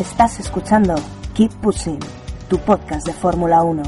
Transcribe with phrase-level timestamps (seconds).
[0.00, 0.94] Estás escuchando
[1.34, 1.98] Keep Pushing,
[2.48, 3.82] tu podcast de Fórmula 1.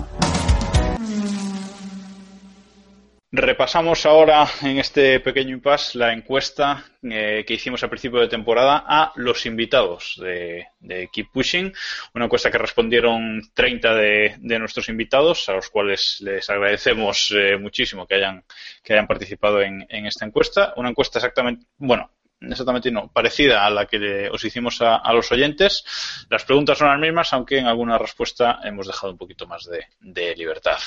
[3.31, 8.85] Repasamos ahora en este pequeño impasse la encuesta eh, que hicimos a principio de temporada
[8.87, 10.67] a los invitados de,
[11.11, 11.73] Keep Pushing,
[12.15, 18.07] una encuesta que respondieron 30 de, nuestros invitados, a los cuales les agradecemos eh, muchísimo
[18.07, 18.45] que hayan,
[18.85, 20.75] que hayan participado en esta encuesta.
[20.77, 22.11] Una encuesta exactamente, bueno,
[22.51, 25.85] exactamente no, parecida a la que os hicimos a, los oyentes.
[26.29, 29.69] Las preguntas son las mismas, aunque en alguna respuesta hemos dejado un poquito más
[30.00, 30.79] de, libertad.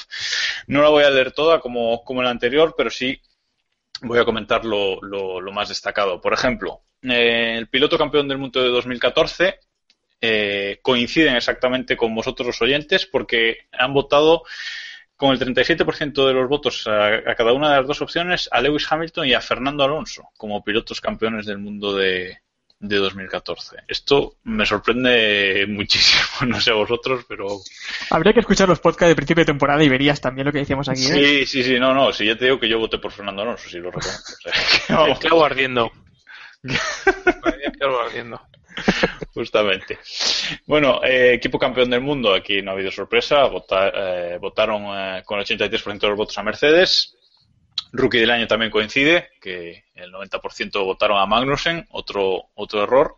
[0.67, 3.21] No la voy a leer toda como, como la anterior, pero sí
[4.01, 4.99] voy a comentar lo,
[5.51, 6.19] más destacado.
[6.21, 9.59] Por ejemplo, eh, el piloto campeón del mundo de 2014
[10.21, 14.43] eh, coinciden exactamente con vosotros los oyentes porque han votado
[15.15, 18.85] con el 37% de los votos a, cada una de las dos opciones a Lewis
[18.89, 22.37] Hamilton y a Fernando Alonso como pilotos campeones del mundo de,
[22.79, 23.77] 2014.
[23.87, 27.47] Esto me sorprende muchísimo, no sé a vosotros, pero...
[28.11, 30.87] Habría que escuchar los podcasts de principio de temporada y verías también lo que decíamos
[30.87, 31.05] aquí.
[31.05, 31.45] ¿eh?
[31.45, 33.69] Sí, sí, sí, no, no, si ya te digo que yo voté por Fernando Alonso,
[33.69, 34.33] si lo reconozco.
[34.89, 35.19] O ardiendo.
[35.19, 35.91] clavo ardiendo.
[39.33, 39.99] Justamente.
[40.65, 43.49] Bueno, eh, equipo campeón del mundo, aquí no ha habido sorpresa.
[43.93, 47.15] Eh, votaron eh, con el 83% de los votos a Mercedes.
[47.91, 53.17] Rookie del año también coincide, que el 90% votaron a Magnussen, otro, otro error.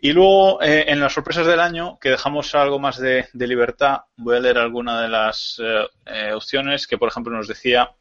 [0.00, 4.36] Y luego, en las sorpresas del año, que dejamos algo más de, de libertad, voy
[4.36, 5.60] a leer alguna de las
[6.32, 7.92] opciones que, por ejemplo, nos decía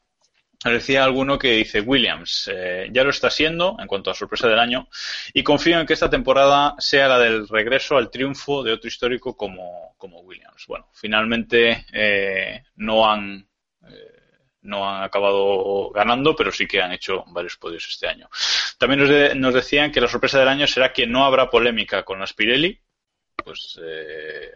[0.65, 4.59] decía alguno que dice Williams, eh, ya lo está siendo en cuanto a sorpresa del
[4.59, 4.89] año
[5.33, 9.37] y confío en que esta temporada sea la del regreso al triunfo de otro histórico
[9.37, 10.65] como, como Williams.
[10.67, 13.47] Bueno, finalmente eh, no han
[13.87, 14.15] eh,
[14.63, 18.29] no han acabado ganando, pero sí que han hecho varios podios este año.
[18.77, 22.19] También nos, nos decían que la sorpresa del año será que no habrá polémica con
[22.19, 22.77] las Pirelli.
[23.41, 23.79] Pues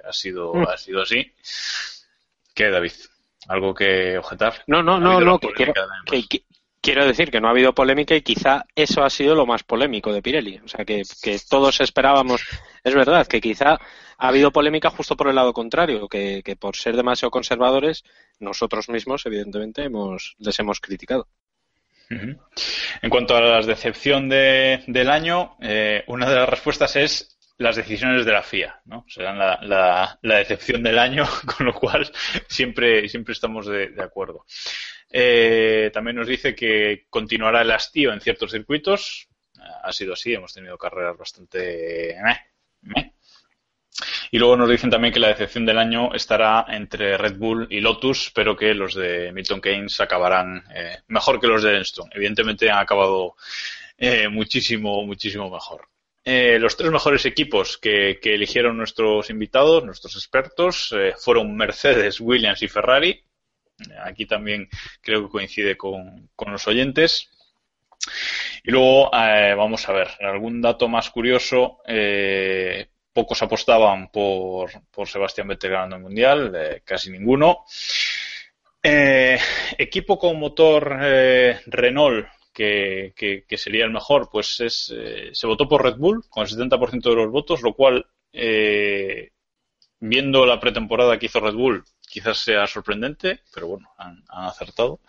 [0.04, 0.68] ha sido mm.
[0.68, 1.34] ha sido así.
[2.54, 2.92] ¿Qué, David?
[3.48, 4.64] ¿Algo que objetar?
[4.68, 5.50] No, no, no, no, que
[6.82, 10.12] quiero, decir que no ha habido polémica y quizá eso ha sido lo más polémico
[10.12, 10.60] de Pirelli.
[10.64, 11.04] O sea, que,
[11.50, 12.46] todos esperábamos,
[12.84, 13.80] es verdad, que quizá
[14.18, 18.04] ha habido polémica justo por el lado contrario, que, por ser demasiado conservadores,
[18.40, 21.28] nosotros mismos, evidentemente, hemos, les hemos criticado.
[22.10, 27.76] En cuanto a la decepción de, del año, eh, una de las respuestas es las
[27.76, 29.06] decisiones de la FIA, ¿no?
[29.08, 31.26] Serán la, decepción del año,
[31.58, 32.12] con lo cual
[32.48, 34.46] siempre, siempre estamos de, acuerdo.
[35.10, 39.28] Eh, también nos dice que continuará el hastío en ciertos circuitos.
[39.84, 42.18] Ha sido así, hemos tenido carreras bastante...
[44.32, 47.80] Y luego nos dicen también que la decepción del año estará entre Red Bull y
[47.80, 52.10] Lotus, pero que los de Milton Keynes acabarán eh, mejor que los de Enstone.
[52.16, 53.36] Evidentemente han acabado
[53.96, 55.88] eh, muchísimo, muchísimo mejor.
[56.26, 62.62] Eh, los tres mejores equipos que, eligieron nuestros invitados, nuestros expertos, eh, fueron Mercedes, Williams
[62.62, 63.24] y Ferrari.
[64.06, 64.70] Aquí también
[65.02, 67.30] creo que coincide con, los oyentes.
[68.64, 71.80] Y luego eh, vamos a ver, algún dato más curioso.
[73.12, 77.66] pocos apostaban por, por Sebastián Vettel ganando el Mundial, casi ninguno.
[78.82, 80.98] equipo con motor
[81.66, 86.50] Renault que, sería el mejor, pues es, eh, se votó por Red Bull con el
[86.50, 89.32] 70% de los votos, lo cual, eh,
[90.00, 95.00] viendo la pretemporada que hizo Red Bull, quizás sea sorprendente, pero bueno, han, acertado.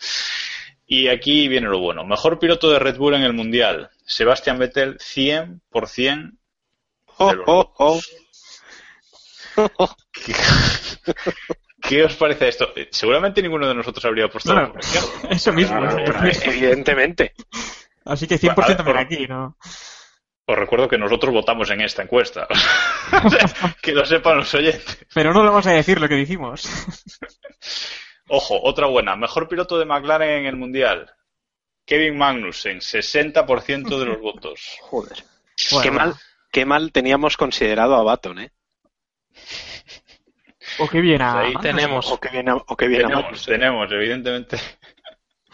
[0.86, 2.04] Y aquí viene lo bueno.
[2.04, 3.90] Mejor piloto de Red Bull en el Mundial.
[4.04, 6.36] Sebastián Vettel, 100%
[7.18, 8.00] de los oh,
[11.86, 12.72] ¿Qué os parece esto?
[12.90, 14.80] Seguramente ninguno de nosotros habría apostado por
[15.30, 15.78] Eso mismo.
[16.44, 17.34] evidentemente.
[18.04, 19.56] Así que 100% por aquí, ¿no?
[20.46, 22.46] Os recuerdo que nosotros votamos en esta encuesta.
[23.82, 25.06] que lo sepan los oyentes.
[25.14, 26.68] Pero no le vamos a decir lo que dijimos.
[28.28, 29.16] Ojo, otra buena.
[29.16, 31.10] Mejor piloto de McLaren en el Mundial.
[31.86, 34.78] Kevin Magnussen, 60% de los votos.
[34.82, 35.24] Joder.
[35.82, 36.14] qué, mal,
[36.50, 38.52] qué mal teníamos considerado a Baton, ¿eh?
[40.78, 41.40] O que viene a...
[41.40, 42.10] Ahí tenemos.
[42.10, 44.58] O que viene o que viene tenemos, tenemos, evidentemente.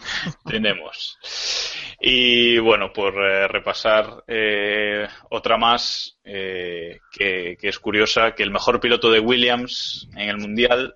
[0.45, 1.17] tenemos.
[1.99, 8.79] Y bueno, por eh, repasar eh, otra más eh, que, es curiosa, que el mejor
[8.79, 10.95] piloto de Williams en el Mundial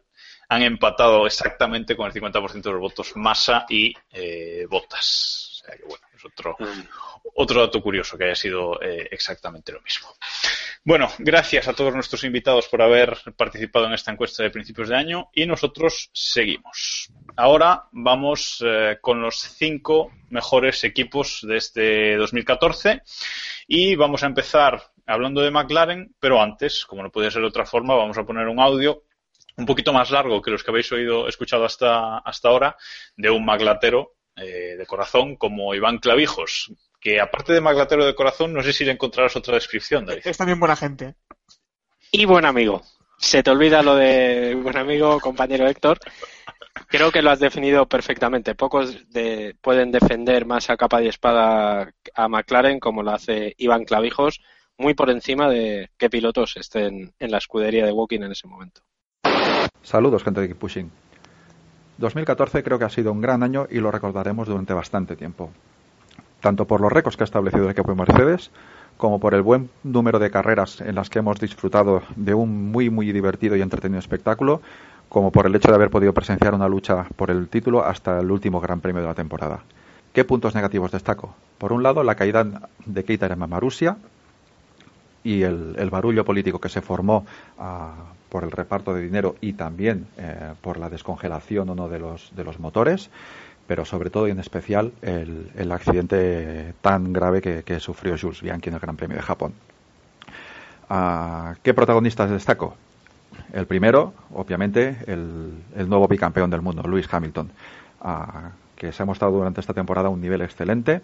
[0.49, 3.93] han empatado exactamente con el 50% de los votos Massa y
[4.67, 5.61] Bottas.
[5.61, 6.63] O sea que bueno, es otro, mm.
[7.33, 10.09] Otro dato curioso que haya sido exactamente lo mismo.
[10.87, 14.95] Bueno, gracias a todos nuestros invitados por haber participado en esta encuesta de principios de
[14.95, 17.09] año y nosotros seguimos.
[17.35, 23.01] Ahora vamos eh, con los cinco mejores equipos de este 2014
[23.67, 27.65] y vamos a empezar hablando de McLaren, pero antes, como no podía ser de otra
[27.65, 29.05] forma, vamos a poner un audio
[29.57, 32.77] un poquito más largo que los que habéis oído, escuchado hasta, hasta ahora,
[33.17, 36.71] de un maglatero eh, de corazón como Iván Clavijos,
[37.05, 40.23] que aparte de maglatero de corazón, no sé si le encontrarás otra descripción, David.
[40.25, 41.13] Es también buena gente.
[42.11, 42.81] Y buen amigo.
[43.19, 45.99] Se te olvida lo de buen amigo, compañero Héctor.
[46.87, 48.55] Creo que lo has definido perfectamente.
[48.55, 49.05] Pocos
[49.61, 54.41] pueden defender más a capa y espada a McLaren como lo hace Iván Clavijos,
[54.75, 58.81] muy por encima de qué pilotos estén en la escudería de Walking en ese momento.
[59.83, 60.91] Saludos, gente de Keep Pushing.
[61.99, 65.51] 2014 creo que ha sido un gran año y lo recordaremos durante bastante tiempo.
[66.41, 68.51] Tanto por los récords que ha establecido el equipo de Mercedes,
[68.97, 72.89] como por el buen número de carreras en las que hemos disfrutado de un muy
[72.89, 74.61] muy divertido y entretenido espectáculo,
[75.09, 78.31] como por el hecho de haber podido presenciar una lucha por el título hasta el
[78.31, 79.61] último Gran Premio de la temporada.
[80.13, 81.35] ¿Qué puntos negativos destaco?
[81.57, 82.45] Por un lado, la caída
[82.85, 83.97] de Keita en Marusia
[85.23, 87.25] y el, barullo político que se formó
[87.59, 87.95] ah,
[88.29, 92.33] por el reparto de dinero y también eh, por la descongelación o no de los,
[92.35, 93.09] de los motores
[93.67, 98.75] pero sobre todo y en especial el, accidente tan grave que, sufrió Jules Bianchi en
[98.75, 99.53] el Gran Premio de Japón.
[100.89, 102.75] Ah, ¿Qué protagonistas destaco?
[103.53, 107.51] El primero, obviamente, el, nuevo bicampeón del mundo, Lewis Hamilton,
[108.01, 111.01] ah, que se ha mostrado durante esta temporada un nivel excelente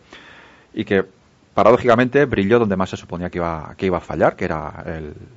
[0.74, 1.06] y que
[1.54, 4.84] paradójicamente brilló donde más se suponía que iba, que iba a fallar, que era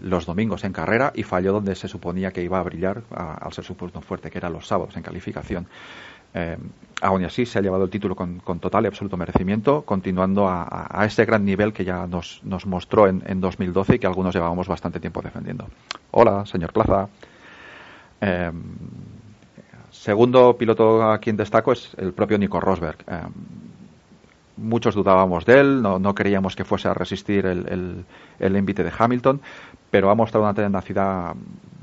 [0.00, 3.64] los domingos en carrera, y falló donde se suponía que iba a brillar al ser
[3.64, 5.66] su punto fuerte, que era los sábados en calificación.
[6.34, 6.56] Eh,
[7.00, 11.24] aún así se ha llevado el título con, total y absoluto merecimiento, continuando a, ese
[11.24, 15.66] gran nivel que ya nos, mostró en, 2012 y que algunos llevábamos bastante tiempo defendiendo.
[16.10, 17.08] Hola, señor Plaza.
[18.20, 18.50] Eh,
[19.90, 22.98] segundo piloto a quien destaco es el propio Nico Rosberg.
[23.06, 23.20] Eh,
[24.56, 28.04] muchos dudábamos de él, no, creíamos que fuese a resistir el,
[28.38, 29.40] el, invite de Hamilton,
[29.90, 31.34] pero ha mostrado una tenacidad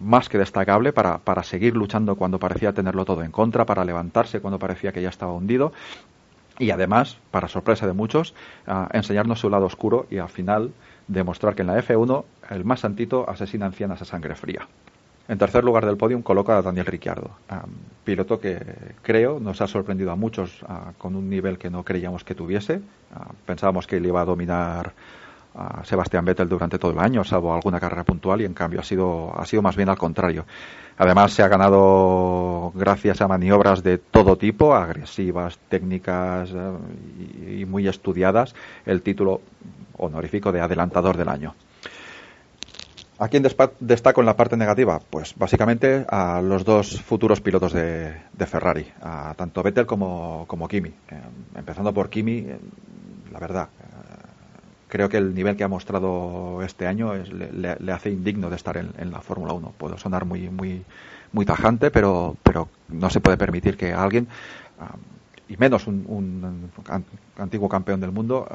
[0.02, 4.42] más que destacable para, para seguir luchando cuando parecía tenerlo todo en contra, para levantarse
[4.42, 5.72] cuando parecía que ya estaba hundido
[6.62, 8.36] y además, para sorpresa de muchos,
[8.94, 10.72] enseñarnos su lado oscuro y al final
[11.08, 14.68] demostrar que en la F1 el más santito asesina ancianas a sangre fría.
[15.28, 17.32] En tercer lugar del podium coloca a Daniel Ricciardo,
[18.04, 18.60] piloto que
[19.02, 20.64] creo nos ha sorprendido a muchos
[21.00, 22.82] con un nivel que no creíamos que tuviese.
[23.46, 24.94] pensábamos que él iba a dominar
[25.56, 28.84] a Sebastián Vettel durante todo el año, salvo alguna carrera puntual, y en cambio ha
[28.84, 30.46] sido, ha sido más bien al contrario.
[30.98, 37.88] Además, se ha ganado gracias a maniobras de todo tipo, agresivas, técnicas eh, y muy
[37.88, 38.56] estudiadas,
[38.86, 39.42] el título
[39.98, 41.56] honorífico de adelantador del año.
[43.22, 43.44] ¿A quién
[43.80, 45.00] destaco en la parte negativa?
[45.08, 48.16] Pues básicamente a los dos futuros pilotos de,
[48.48, 50.90] Ferrari, a tanto Vettel como, como Kimi.
[50.90, 51.22] Eh,
[51.56, 52.60] empezando por Kimi, eh,
[53.32, 53.70] la verdad,
[54.92, 59.12] creo que el nivel que ha mostrado este año le, hace indigno de estar en,
[59.12, 59.74] la Fórmula 1.
[59.78, 60.84] Puedo sonar muy, muy,
[61.32, 64.28] muy tajante, pero, pero no se puede permitir que alguien
[64.82, 64.96] ah,
[65.48, 66.72] y menos un,
[67.38, 68.48] antiguo campeón del mundo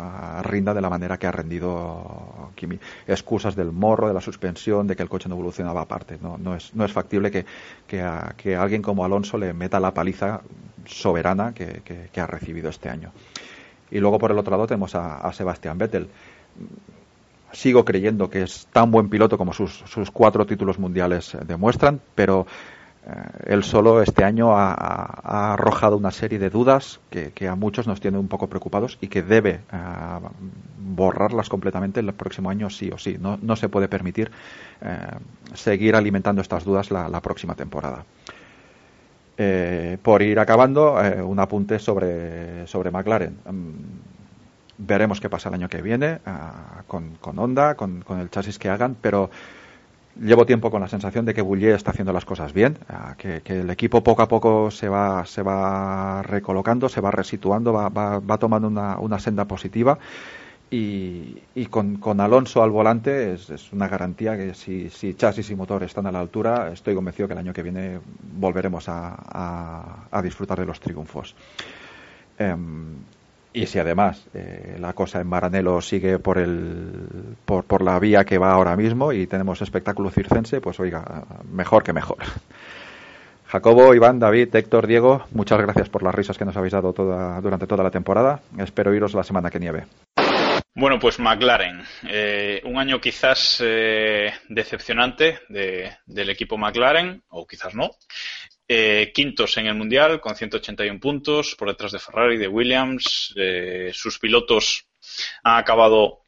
[0.42, 2.78] rinda de la manera que ha rendido Kimi.
[3.06, 6.18] Excusas del morro, de la suspensión, de que el coche no evolucionaba aparte.
[6.22, 7.44] No, no, es, no es factible que,
[7.86, 10.40] que, alguien como Alonso le meta la paliza
[10.86, 13.12] soberana que, ha recibido este año.
[13.90, 16.08] Y luego por el otro lado tenemos a, a Sebastián Vettel
[17.52, 22.46] sigo creyendo que es tan buen piloto como sus, sus cuatro títulos mundiales demuestran, pero
[23.06, 23.10] eh,
[23.46, 28.18] él solo este año ha, arrojado una serie de dudas que, a muchos nos tienen
[28.18, 29.78] un poco preocupados y que debe eh,
[30.78, 33.16] borrarlas completamente el próximo año sí o sí.
[33.18, 34.30] No, se puede permitir
[34.80, 34.98] eh,
[35.54, 38.04] seguir alimentando estas dudas la, próxima temporada.
[40.02, 43.36] Por ir acabando, un apunte sobre, sobre McLaren.
[43.44, 43.70] Mm,
[44.78, 46.20] veremos qué pasa el año que viene
[46.86, 49.30] con, con Honda, con, con el chasis que hagan, pero
[50.20, 52.78] llevo tiempo con la sensación de que Boulier está haciendo las cosas bien,
[53.18, 57.88] que, el equipo poco a poco se va, se va recolocando, se va resituando, va,
[57.88, 59.98] va, tomando una, una, senda positiva.
[60.68, 65.54] Y, y con, con, Alonso al volante es, una garantía que si, si, chasis y
[65.54, 68.00] motor están a la altura, estoy convencido que el año que viene
[68.32, 71.36] volveremos a, a, disfrutar de los triunfos.
[72.36, 72.96] Em,
[73.52, 78.24] y si además eh, la cosa en Maranelo sigue por, el, por, por, la vía
[78.24, 82.18] que va ahora mismo y tenemos espectáculo circense, pues oiga, mejor que mejor.
[83.46, 87.40] Jacobo, Iván, David, Héctor, Diego, muchas gracias por las risas que nos habéis dado toda,
[87.40, 88.40] durante toda la temporada.
[88.58, 89.84] Espero iros la semana que nieve.
[90.78, 91.82] Bueno, pues McLaren.
[92.06, 97.92] Eh, un año quizás eh, decepcionante del equipo McLaren, o quizás no.
[98.68, 103.32] Eh, quintos en el Mundial con 181 puntos por detrás de Ferrari, de Williams.
[103.36, 104.86] Eh, sus pilotos
[105.44, 106.24] han acabado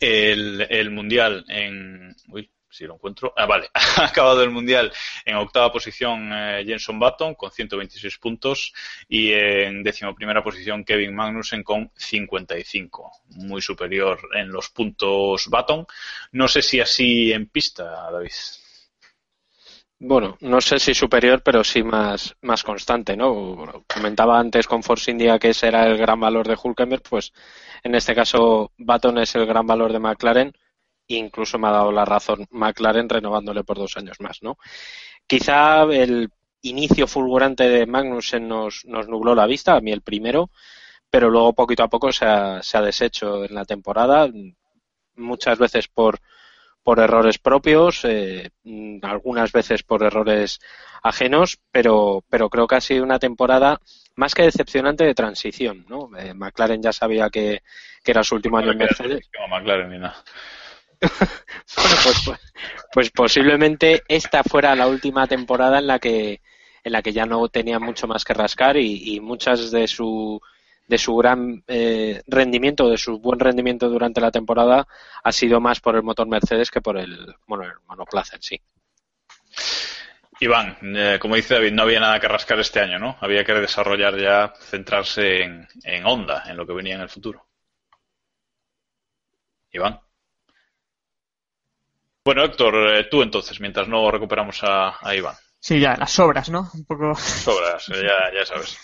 [0.00, 2.16] el, el mundial en.
[2.28, 3.32] Uy, si lo encuentro.
[3.36, 3.68] Ah, vale.
[3.96, 4.92] Ha acabado el mundial
[5.24, 8.72] en octava posición eh, Jenson Button con 126 puntos
[9.08, 13.12] y en décima primera posición Kevin Magnussen con 55.
[13.36, 15.86] Muy superior en los puntos Button.
[16.32, 18.32] No sé si así en pista, David.
[20.00, 23.84] Bueno, no sé si superior, pero sí más, más constante, ¿no?
[23.86, 27.32] Comentaba antes con Force India que ese era el gran valor de Hulkenberg, pues
[27.82, 30.52] en este caso Button es el gran valor de McLaren
[31.08, 34.58] incluso me ha dado la razón McLaren renovándole por dos años más, ¿no?
[35.26, 36.30] Quizá el
[36.62, 40.50] inicio fulgurante de Magnussen nos, nos nubló la vista, a mí el primero,
[41.10, 44.28] pero luego poquito a poco se ha, se ha deshecho en la temporada,
[45.16, 46.18] muchas veces por,
[46.82, 48.50] por errores propios, eh,
[49.02, 50.60] algunas veces por errores
[51.02, 53.80] ajenos, pero, pero creo que ha sido una temporada
[54.16, 55.84] más que decepcionante de transición.
[55.88, 56.10] ¿no?
[56.18, 57.62] Eh, McLaren ya sabía que,
[58.02, 59.28] que, era su último año en Mercedes.
[59.50, 60.02] McLaren.
[61.76, 62.40] bueno, pues, pues,
[62.92, 66.40] pues, posiblemente esta fuera la última temporada en la que
[66.82, 70.40] en la que ya no tenía mucho más que rascar y, muchas de su
[70.86, 74.86] de su gran eh, rendimiento, de su buen rendimiento durante la temporada
[75.22, 78.60] ha sido más por el motor Mercedes que por el, bueno, el monoplaza en sí.
[80.40, 83.16] Iván, eh, como dice David, no había nada que rascar este año, ¿no?
[83.20, 87.46] Había que desarrollar ya, centrarse en, en Honda, en lo que venía en el futuro.
[89.72, 90.00] Iván.
[92.24, 95.34] Bueno, Héctor, eh, tú entonces, mientras no recuperamos a, Iván.
[95.60, 96.70] Sí, ya, las sobras, ¿no?
[96.72, 97.14] Un poco.
[97.14, 98.78] Sobras, eh, ya, ya sabes.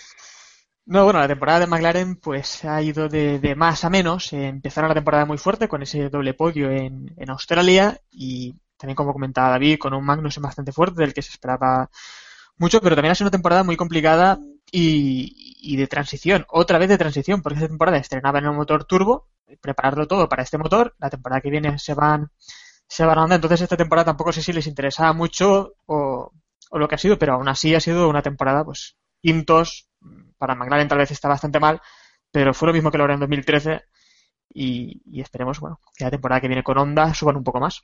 [0.85, 4.31] No, bueno, la temporada de McLaren pues ha ido de, más a menos.
[4.35, 8.97] Eh, empezaron la temporada muy fuerte con ese doble podio en, en, Australia y también,
[8.97, 11.89] como comentaba David, con un Magnussen bastante fuerte del que se esperaba
[12.59, 14.39] mucho, pero también ha sido una temporada muy complicada
[14.71, 16.45] y, y de transición.
[16.49, 19.29] Otra vez de transición, porque esa temporada estrenaba en el motor turbo,
[19.63, 20.95] prepararlo todo para este motor.
[20.99, 22.31] La temporada que viene se van
[22.91, 26.33] se van Entonces esta temporada tampoco sé si les interesaba mucho o,
[26.73, 29.89] lo que ha sido, pero aún así ha sido una temporada, pues, quintos.
[30.37, 31.81] Para McLaren tal vez está bastante mal,
[32.33, 33.85] pero fue lo mismo que lo era en 2013
[34.53, 37.81] y, esperemos, bueno, que la temporada que viene con Honda suban un poco más.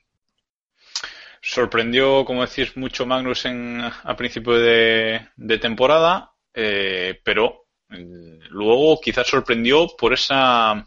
[1.41, 5.29] Sorprendió, como decís, mucho Magnus a principio de,
[5.61, 10.85] temporada, eh, pero eh, luego quizás sorprendió por esa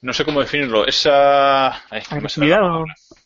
[0.00, 1.68] no sé cómo definirlo, esa...
[1.90, 2.60] ¿Agresividad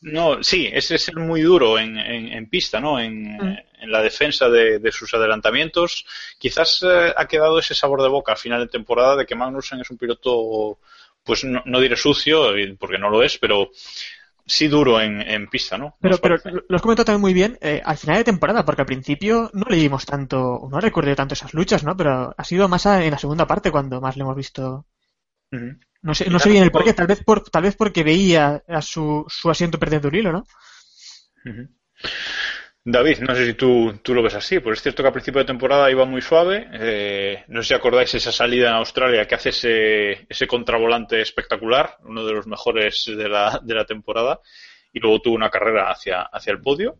[0.01, 2.99] No, sí, ese es ser muy duro en, en, pista, ¿no?
[2.99, 3.59] En, mm.
[3.83, 6.07] en la defensa de, sus adelantamientos.
[6.39, 9.81] Quizás eh, ha quedado ese sabor de boca al final de temporada de que Magnussen
[9.81, 10.79] es un piloto,
[11.23, 13.71] pues no, diré sucio, porque no lo es, pero
[14.47, 15.97] sí duro en, pista, ¿no?
[16.01, 16.37] Pero, pero
[16.69, 19.67] lo has comentado también muy bien eh, al final de temporada, porque al principio no
[19.69, 21.97] le dimos tanto, no recuerdo tanto esas luchas, ¿no?
[21.97, 24.87] Pero ha sido más en la segunda parte cuando más le hemos visto.
[26.03, 28.83] No sé, no sé bien el porqué, tal vez, por, tal vez porque veía a
[28.83, 30.45] su, su asiento perdiendo el hilo, ¿no?
[32.85, 35.39] David, no sé si tú, tú, lo ves así, pues es cierto que a principio
[35.39, 36.69] de temporada iba muy suave.
[36.73, 41.99] Eh, no sé si acordáis esa salida en Australia que hace ese, ese contravolante espectacular,
[42.03, 44.41] uno de los mejores de la, de la temporada,
[44.93, 46.99] y luego tuvo una carrera hacia, hacia el podio.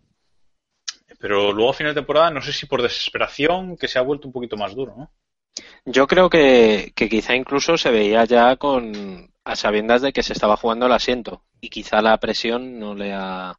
[1.19, 4.29] Pero luego a final de temporada, no sé si por desesperación, que se ha vuelto
[4.29, 5.13] un poquito más duro, ¿no?
[5.85, 10.57] Yo creo que, quizá incluso se veía ya con a sabiendas de que se estaba
[10.57, 13.59] jugando el asiento y quizá la presión no le ha,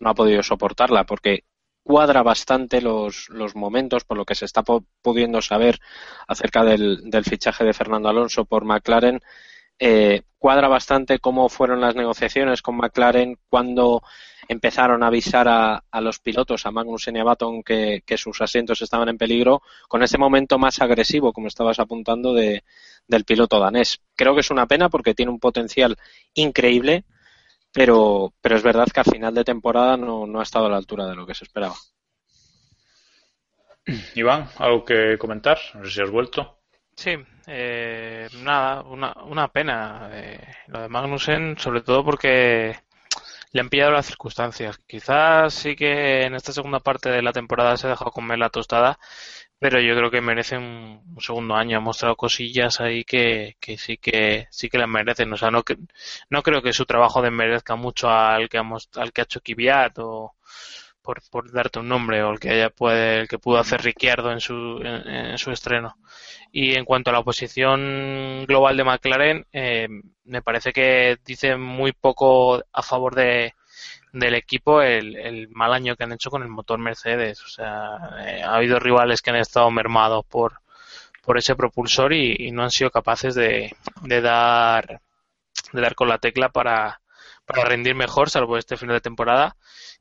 [0.00, 1.44] no ha podido soportarla porque
[1.82, 5.78] cuadra bastante los, los momentos por lo que se está pudiendo saber
[6.26, 9.20] acerca del, del fichaje de Fernando Alonso por McLaren.
[9.78, 14.02] Eh, cuadra bastante cómo fueron las negociaciones con McLaren cuando
[14.48, 19.10] empezaron a avisar a, los pilotos, a Magnussen y a Baton, que, sus asientos estaban
[19.10, 22.64] en peligro, con ese momento más agresivo, como estabas apuntando, de,
[23.06, 24.00] del piloto danés.
[24.16, 25.96] Creo que es una pena porque tiene un potencial
[26.34, 27.04] increíble,
[27.72, 30.78] pero, pero es verdad que a final de temporada no, no ha estado a la
[30.78, 31.74] altura de lo que se esperaba.
[34.14, 35.58] Iván, ¿algo que comentar?
[35.74, 36.58] No sé si has vuelto.
[36.94, 42.76] Sí, eh, nada, una, una pena eh, lo de Magnussen, sobre todo porque
[43.52, 44.78] le han pillado las circunstancias.
[44.86, 48.50] Quizás sí que en esta segunda parte de la temporada se ha dejado comer la
[48.50, 48.98] tostada,
[49.58, 51.78] pero yo creo que merece un, segundo año.
[51.78, 55.32] Ha mostrado cosillas ahí que, que sí que sí que le merecen.
[55.32, 55.62] O sea, no,
[56.30, 58.62] no creo que su trabajo desmerezca mucho al que ha,
[58.96, 60.34] al que ha hecho Kvyat o
[61.08, 64.30] por, por darte un nombre o el que haya puede, el que pudo hacer Ricciardo
[64.30, 65.96] en su, en, su estreno.
[66.52, 69.88] Y en cuanto a la oposición global de McLaren, eh,
[70.24, 73.54] me parece que dice muy poco a favor de,
[74.12, 77.42] del equipo el, mal año que han hecho con el motor Mercedes.
[77.42, 77.96] O sea,
[78.26, 80.60] eh, ha habido rivales que han estado mermados por,
[81.22, 85.00] por ese propulsor y, no han sido capaces de, de dar
[85.72, 87.00] de dar con la tecla para,
[87.46, 89.56] para rendir mejor, salvo este final de temporada,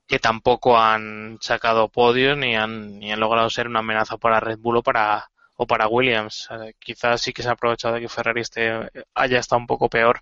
[0.08, 4.60] que tampoco han sacado podios ni han, ni han logrado ser una amenaza para Red
[4.60, 6.50] Bull o para, o para Williams.
[6.80, 10.22] Quizás sí que se ha aprovechado de que Ferrari esté, haya estado un poco peor.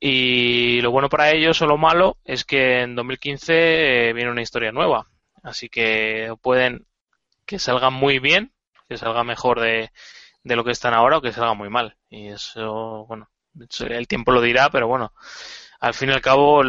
[0.00, 4.42] Y lo bueno para ellos o lo malo es que en 2015 eh, viene una
[4.42, 5.08] historia nueva.
[5.42, 6.86] Así que pueden
[7.46, 8.52] que salgan muy bien,
[8.88, 9.90] que salga mejor de,
[10.42, 11.96] de lo que están ahora o que salga muy mal.
[12.10, 13.30] Y eso, bueno,
[13.88, 15.12] el tiempo lo dirá, pero bueno,
[15.80, 16.62] al fin y al cabo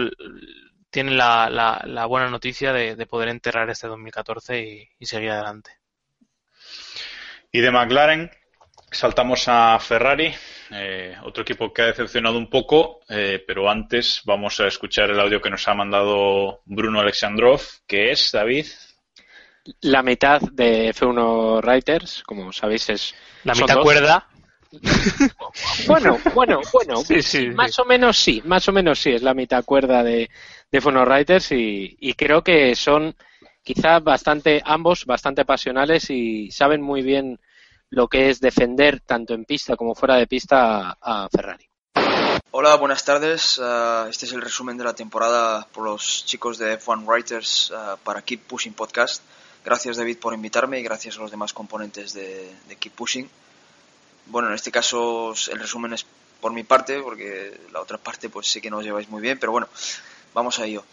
[0.89, 5.71] tienen la, la, buena noticia de, poder enterrar este 2014 y, y seguir adelante.
[7.51, 8.31] Y de McLaren
[8.91, 10.33] saltamos a Ferrari,
[10.71, 15.19] eh, otro equipo que ha decepcionado un poco, eh, pero antes vamos a escuchar el
[15.19, 18.67] audio que nos ha mandado Bruno Alexandrov, que es, David.
[19.81, 23.15] La mitad de F1 Writers, como sabéis, es.
[23.43, 24.27] La mitad cuerda.
[25.87, 27.01] Bueno, bueno, bueno.
[27.55, 30.29] más o menos sí, más o menos sí, es la mitad cuerda de,
[30.71, 33.15] de F1 Writers y, y creo que son
[33.63, 37.39] quizá bastante, ambos bastante pasionales y saben muy bien
[37.89, 41.65] lo que es defender tanto en pista como fuera de pista a, Ferrari.
[42.51, 43.59] Hola, buenas tardes.
[43.61, 47.97] Ah, este es el resumen de la temporada por los chicos de F1 Writers ah,
[48.03, 49.23] para Keep Pushing Podcast.
[49.65, 53.29] Gracias David por invitarme y gracias a los demás componentes de, de Keep Pushing.
[54.27, 56.05] Bueno, en este caso el resumen es
[56.41, 59.39] por mi parte, porque la otra parte pues sé que no os lleváis muy bien,
[59.39, 59.67] pero bueno,
[60.33, 60.83] vamos a ello.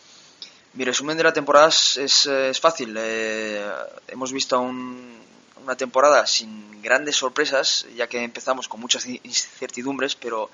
[0.74, 2.94] Mi resumen de la temporada es, es, fácil.
[2.98, 3.66] Eh,
[4.08, 10.50] hemos visto una temporada sin grandes sorpresas, ya que empezamos con muchas incertidumbres, pero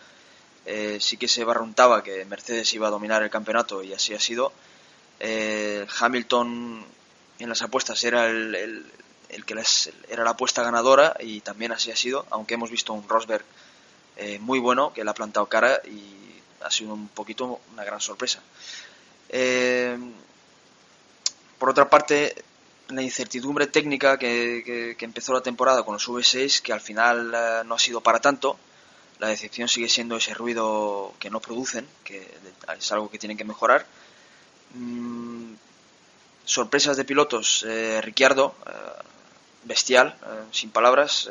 [0.64, 4.20] eh, sí que se barruntaba que Mercedes iba a dominar el campeonato y así ha
[4.20, 4.52] sido.
[5.18, 6.84] Eh, Hamilton
[7.38, 8.86] en las apuestas era el,
[9.44, 9.54] que
[10.08, 13.44] era la apuesta ganadora y también así ha sido, aunque hemos visto un Rosberg
[14.40, 16.22] muy bueno que le ha plantado cara y
[16.64, 18.40] ha sido un poquito una gran sorpresa.
[19.28, 19.96] Eh,
[21.58, 22.34] por otra parte,
[22.88, 27.74] la incertidumbre técnica que, empezó la temporada con los V6, que al final eh, no
[27.74, 28.58] ha sido para tanto,
[29.18, 32.28] la decepción sigue siendo ese ruido que no producen, que
[32.76, 33.86] es algo que tienen que mejorar.
[34.74, 35.54] Mm,
[36.44, 38.54] sorpresas de pilotos, eh, Ricciardo,
[39.64, 40.16] bestial,
[40.50, 41.30] sin palabras,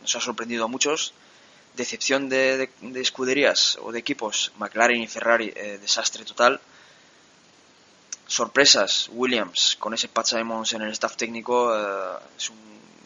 [0.00, 1.12] nos ha sorprendido a muchos.
[1.74, 6.60] Decepción de, de, escuderías o de equipos, McLaren y Ferrari, desastre total
[8.26, 12.58] sorpresas, Williams, con ese Pat Simons en el staff técnico, eh, es un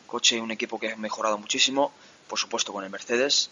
[0.07, 1.93] coche y un equipo que ha mejorado muchísimo,
[2.27, 3.51] por supuesto con el Mercedes.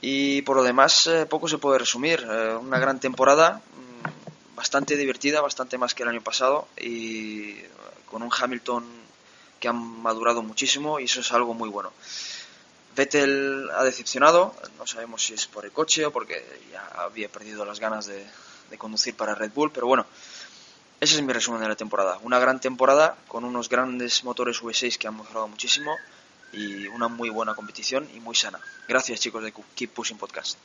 [0.00, 2.26] Y por lo demás, eh, poco se puede resumir.
[2.28, 7.56] Eh, una gran temporada, mm, bastante divertida, bastante más que el año pasado, y
[8.10, 8.84] con un Hamilton
[9.60, 11.92] que ha madurado muchísimo, y eso es algo muy bueno.
[12.96, 17.64] Vettel ha decepcionado, no sabemos si es por el coche o porque ya había perdido
[17.64, 18.26] las ganas de,
[18.70, 20.06] de conducir para Red Bull, pero bueno,
[21.00, 22.18] ese es mi resumen de la temporada.
[22.22, 25.96] Una gran temporada con unos grandes motores V6 que han mejorado muchísimo
[26.52, 28.60] y una muy buena competición y muy sana.
[28.88, 30.58] Gracias chicos de Keep Pushing Podcast.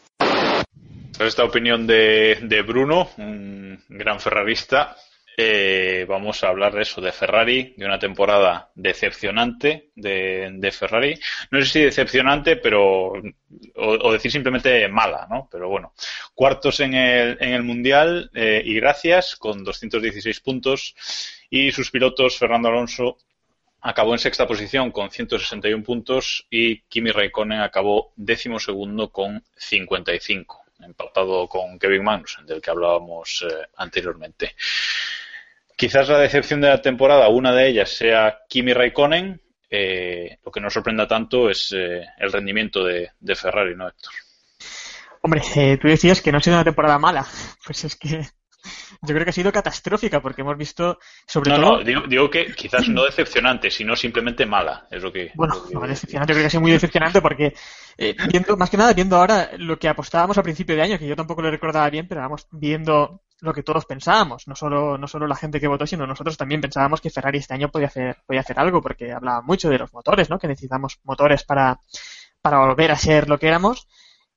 [1.19, 4.97] Esta opinión de, de Bruno, un gran ferrarista,
[5.37, 11.19] eh, vamos a hablar de eso, de Ferrari, de una temporada decepcionante de, Ferrari.
[11.51, 13.13] No sé si decepcionante, pero
[13.75, 15.49] o, decir simplemente mala, ¿no?
[15.51, 15.93] Pero bueno,
[16.33, 20.95] cuartos en el, en el Mundial eh, y gracias, con 216 puntos.
[21.49, 23.17] Y sus pilotos, Fernando Alonso,
[23.81, 30.65] acabó en sexta posición con 161 puntos y Kimi Raikkonen acabó décimo segundo con 55
[30.79, 34.55] empatado con Kevin Magnussen, del que hablábamos eh, anteriormente.
[35.75, 39.41] Quizás la decepción de la temporada, una de ellas sea Kimi Raikkonen.
[39.69, 44.13] Eh, lo que no sorprenda tanto es eh, el rendimiento de, Ferrari, ¿no, Héctor?
[45.21, 47.25] Hombre, eh, tú decías que no ha sido una temporada mala.
[47.65, 48.21] Pues es que
[49.01, 51.78] yo creo que ha sido catastrófica porque hemos visto sobre no, todo...
[51.78, 55.32] No, digo, digo, que quizás no decepcionante, sino simplemente mala, es lo que...
[55.36, 55.56] Bueno,
[55.88, 57.54] decepcionante, yo creo que ha sido muy decepcionante porque
[58.32, 61.15] viendo, más que nada viendo ahora lo que apostábamos a principio de año, que yo
[61.15, 65.28] tampoco lo recordaba bien, pero vamos viendo lo que todos pensábamos, no solo, no solo
[65.28, 68.41] la gente que votó, sino nosotros también pensábamos que Ferrari este año podía hacer, podía
[68.41, 70.39] hacer algo, porque hablaba mucho de los motores, ¿no?
[70.39, 71.80] Que necesitamos motores para,
[72.41, 73.88] para volver a ser lo que éramos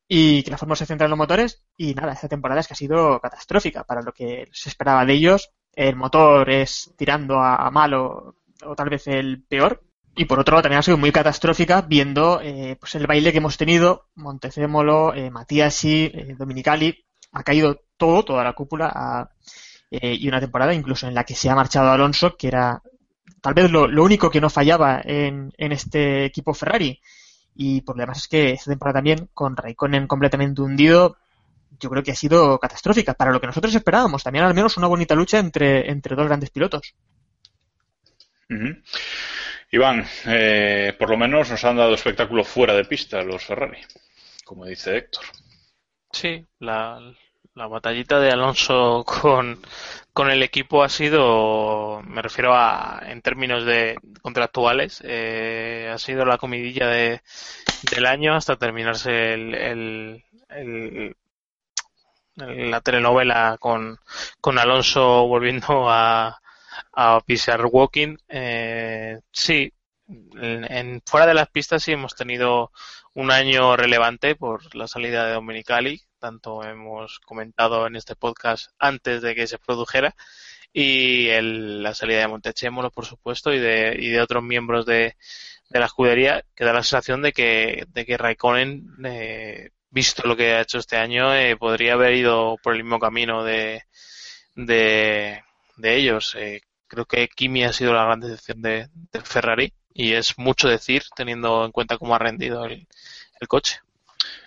[0.08, 2.72] y que la fórmula se centra en los motores y nada, esta temporada es que
[2.72, 5.50] ha sido catastrófica para lo que se esperaba de ellos.
[5.74, 9.82] El motor es tirando a, malo o tal vez el peor.
[10.16, 13.38] Y por otro lado también ha sido muy catastrófica viendo eh, pues el baile que
[13.38, 19.30] hemos tenido, Montecémolo, eh, Matiasi, eh, Dominicali, ha caído todo, toda la cúpula,
[19.90, 22.82] eh, y una temporada incluso en la que se ha marchado Alonso, que era
[23.40, 27.00] tal vez lo, único que no fallaba en, en, este equipo Ferrari.
[27.60, 31.16] Y por lo demás es que esta temporada también, con Raikkonen completamente hundido,
[31.80, 34.22] yo creo que ha sido catastrófica para lo que nosotros esperábamos.
[34.22, 36.94] También al menos una bonita lucha entre, entre dos grandes pilotos.
[39.72, 43.80] Iván, eh, por lo menos nos han dado espectáculo fuera de pista los Ferrari,
[44.44, 45.24] como dice Héctor.
[46.12, 47.00] Sí, la,
[47.58, 49.60] la batallita de Alonso con,
[50.12, 56.24] con el equipo ha sido, me refiero a en términos de contractuales, eh, ha sido
[56.24, 57.20] la comidilla de,
[57.90, 61.16] del año hasta terminarse el, el,
[62.36, 63.98] la telenovela con,
[64.40, 66.40] con Alonso volviendo a,
[66.92, 68.16] a pisar walking.
[68.28, 69.72] Eh, sí,
[70.06, 72.70] en, fuera de las pistas sí hemos tenido
[73.14, 79.22] un año relevante por la salida de Dominicali, tanto hemos comentado en este podcast antes
[79.22, 80.14] de que se produjera,
[80.72, 85.16] y la salida de Montechémolo, por supuesto, y de, y de otros miembros de,
[85.70, 90.36] de la escudería, que da la sensación de que, de que Raikkonen, eh, visto lo
[90.36, 93.84] que ha hecho este año, eh, podría haber ido por el mismo camino de,
[94.54, 95.42] de,
[95.76, 96.34] de ellos.
[96.36, 100.68] Eh, creo que Kimi ha sido la gran decepción de, de Ferrari y es mucho
[100.68, 102.86] decir teniendo en cuenta cómo ha rendido el,
[103.48, 103.80] coche.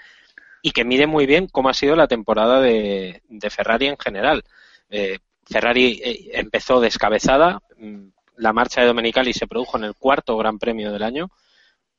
[0.65, 4.43] y que mide muy bien cómo ha sido la temporada de, Ferrari en general.
[4.89, 10.37] Eh, Ferrari eh, empezó descabezada, mm, la marcha de Domenicali se produjo en el cuarto
[10.37, 11.29] Gran Premio del año.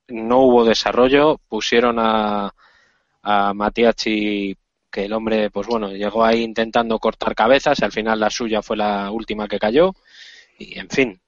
[0.09, 2.53] No hubo desarrollo, pusieron a,
[3.23, 4.57] a Matiachi,
[4.91, 8.63] que el hombre, pues bueno, llegó ahí intentando cortar cabezas y al final la suya
[8.63, 9.93] fue la última que cayó.
[10.59, 11.21] Y en fin,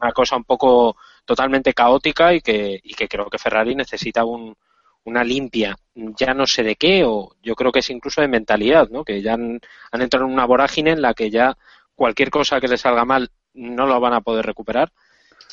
[0.00, 4.56] una cosa un poco totalmente caótica y que, y que creo que Ferrari necesita un,
[5.04, 8.88] una limpia, ya no sé de qué, o yo creo que es incluso de mentalidad,
[8.90, 9.04] ¿no?
[9.04, 9.60] Que ya han,
[9.92, 11.56] entrado en una vorágine en la que ya
[11.94, 14.92] cualquier cosa que les salga mal no lo van a poder recuperar.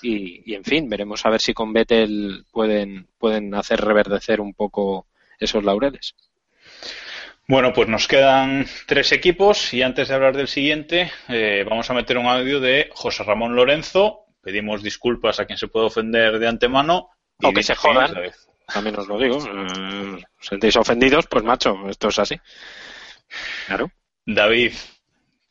[0.01, 5.07] Y, en fin, veremos a ver si con Vettel pueden, pueden hacer reverdecer un poco
[5.39, 6.15] esos laureles.
[7.47, 11.93] Bueno, pues nos quedan tres equipos y antes de hablar del siguiente, eh, vamos a
[11.93, 14.25] meter un audio de José Ramón Lorenzo.
[14.41, 17.09] Pedimos disculpas a quien se puede ofender de antemano.
[17.43, 18.13] O que se jodan.
[18.71, 19.37] También os lo digo.
[19.45, 22.35] Eh, sentéis ofendidos, pues macho, esto es así.
[23.67, 23.91] Claro.
[24.25, 24.73] David,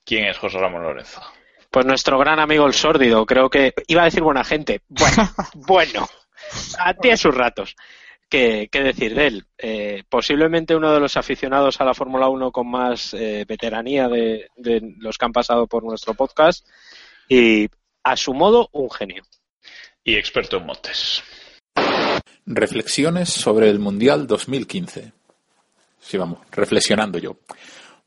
[0.04, 1.22] ¿quién es José Ramón Lorenzo?
[1.74, 4.82] Pues nuestro gran amigo el sórdido, creo que iba a decir buena gente.
[4.86, 6.08] Bueno, bueno,
[6.78, 7.74] a ti a sus ratos.
[8.28, 9.46] ¿Qué, decir de él?
[9.58, 14.48] Eh, posiblemente uno de los aficionados a la Fórmula 1 con más eh, veteranía de,
[14.98, 16.64] los que han pasado por nuestro podcast
[17.28, 17.66] y
[18.04, 19.24] a su modo un genio.
[20.04, 21.24] Y experto en montes.
[22.46, 25.12] Reflexiones sobre el Mundial 2015.
[25.98, 27.36] Sí, vamos, reflexionando yo.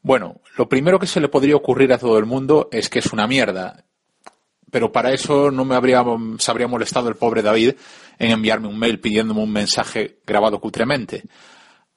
[0.01, 3.11] Bueno, lo primero que se le podría ocurrir a todo el mundo es que es
[3.13, 3.83] una mierda.
[4.71, 6.03] Pero para eso no me habría,
[6.39, 7.73] se habría molestado el pobre David
[8.19, 11.23] en enviarme un mail pidiéndome un mensaje grabado cutremente.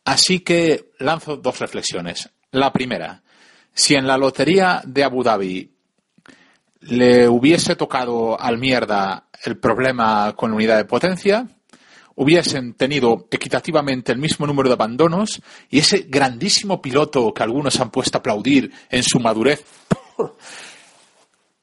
[0.05, 2.31] Así que lanzo dos reflexiones.
[2.53, 3.23] La primera,
[3.73, 5.71] si en la lotería de Abu Dhabi
[6.81, 11.47] le hubiese tocado al mierda el problema con la unidad de potencia,
[12.17, 17.91] hubiesen tenido equitativamente el mismo número de abandonos y ese grandísimo piloto que algunos han
[17.91, 19.65] puesto a aplaudir en su madurez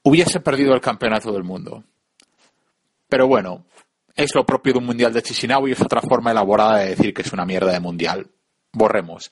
[0.04, 1.84] hubiese perdido el campeonato del mundo.
[3.08, 3.66] Pero bueno,
[4.16, 7.14] es lo propio de un mundial de Chisinau y es otra forma elaborada de decir
[7.14, 8.28] que es una mierda de mundial.
[8.72, 9.32] Borremos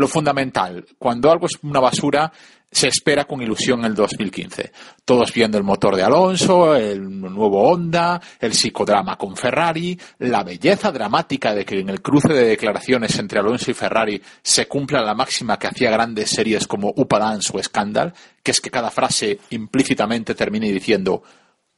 [0.00, 0.86] lo fundamental.
[0.98, 2.32] Cuando algo es una basura,
[2.70, 4.72] se espera con ilusión el 2015.
[5.04, 10.92] Todos viendo el motor de Alonso, el nuevo Honda, el psicodrama con Ferrari, la belleza
[10.92, 15.14] dramática de que en el cruce de declaraciones entre Alonso y Ferrari se cumpla la
[15.14, 20.34] máxima que hacía grandes series como Upadance o Scandal, que es que cada frase implícitamente
[20.34, 21.22] termine diciendo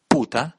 [0.07, 0.57] puta.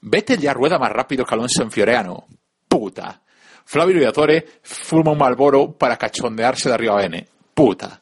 [0.00, 2.26] Vete ya rueda más rápido que Alonso en Fioreano.
[2.66, 3.20] Puta.
[3.66, 7.28] Flavio Viatore fuma un Malboro para cachondearse de arriba a N.
[7.52, 8.00] Puta.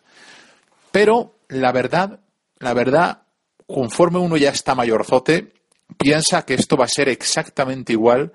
[0.92, 2.20] Pero la verdad,
[2.58, 3.22] la verdad,
[3.66, 5.52] conforme uno ya está mayorzote,
[5.96, 8.32] piensa que esto va a ser exactamente igual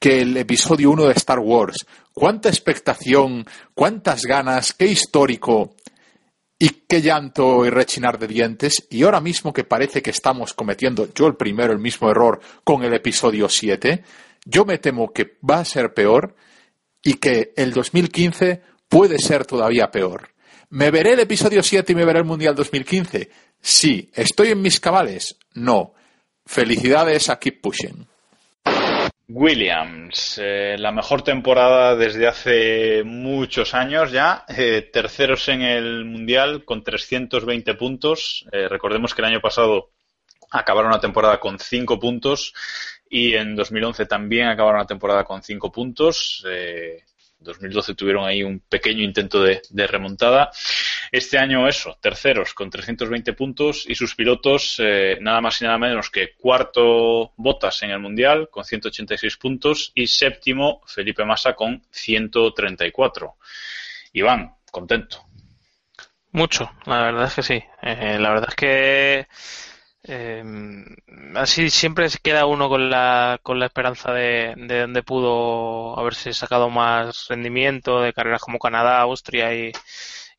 [0.00, 5.76] que el episodio 1 de Star Wars, cuánta expectación, cuántas ganas, qué histórico
[6.58, 8.86] y qué llanto y rechinar de dientes.
[8.90, 12.82] Y ahora mismo que parece que estamos cometiendo, yo el primero, el mismo error con
[12.82, 14.02] el episodio 7,
[14.46, 16.34] yo me temo que va a ser peor
[17.02, 20.30] y que el 2015 puede ser todavía peor.
[20.72, 23.28] ¿Me veré el episodio 7 y me veré el Mundial 2015?
[23.60, 24.08] Sí.
[24.14, 25.36] ¿Estoy en mis cabales?
[25.54, 25.94] No.
[26.46, 28.06] Felicidades a Keep Pushing.
[29.26, 36.64] Williams, eh, la mejor temporada desde hace muchos años ya, eh, terceros en el Mundial
[36.64, 38.46] con 320 puntos.
[38.52, 39.90] Eh, recordemos que el año pasado
[40.52, 42.54] acabaron la temporada con 5 puntos
[43.08, 46.44] y en 2011 también acabaron la temporada con 5 puntos.
[47.40, 50.50] 2012 tuvieron ahí un pequeño intento de, remontada.
[51.10, 55.78] Este año eso, terceros con 320 puntos y sus pilotos eh, nada más y nada
[55.78, 61.82] menos que cuarto Botas en el Mundial con 186 puntos y séptimo Felipe Massa con
[61.90, 63.36] 134.
[64.12, 65.24] Iván, contento.
[66.32, 67.64] Mucho, la verdad es que sí.
[67.82, 69.26] Eh, la verdad es que
[70.02, 70.42] eh,
[71.34, 76.32] así siempre se queda uno con la, con la esperanza de, de donde pudo haberse
[76.32, 79.72] sacado más rendimiento de carreras como Canadá, Austria y,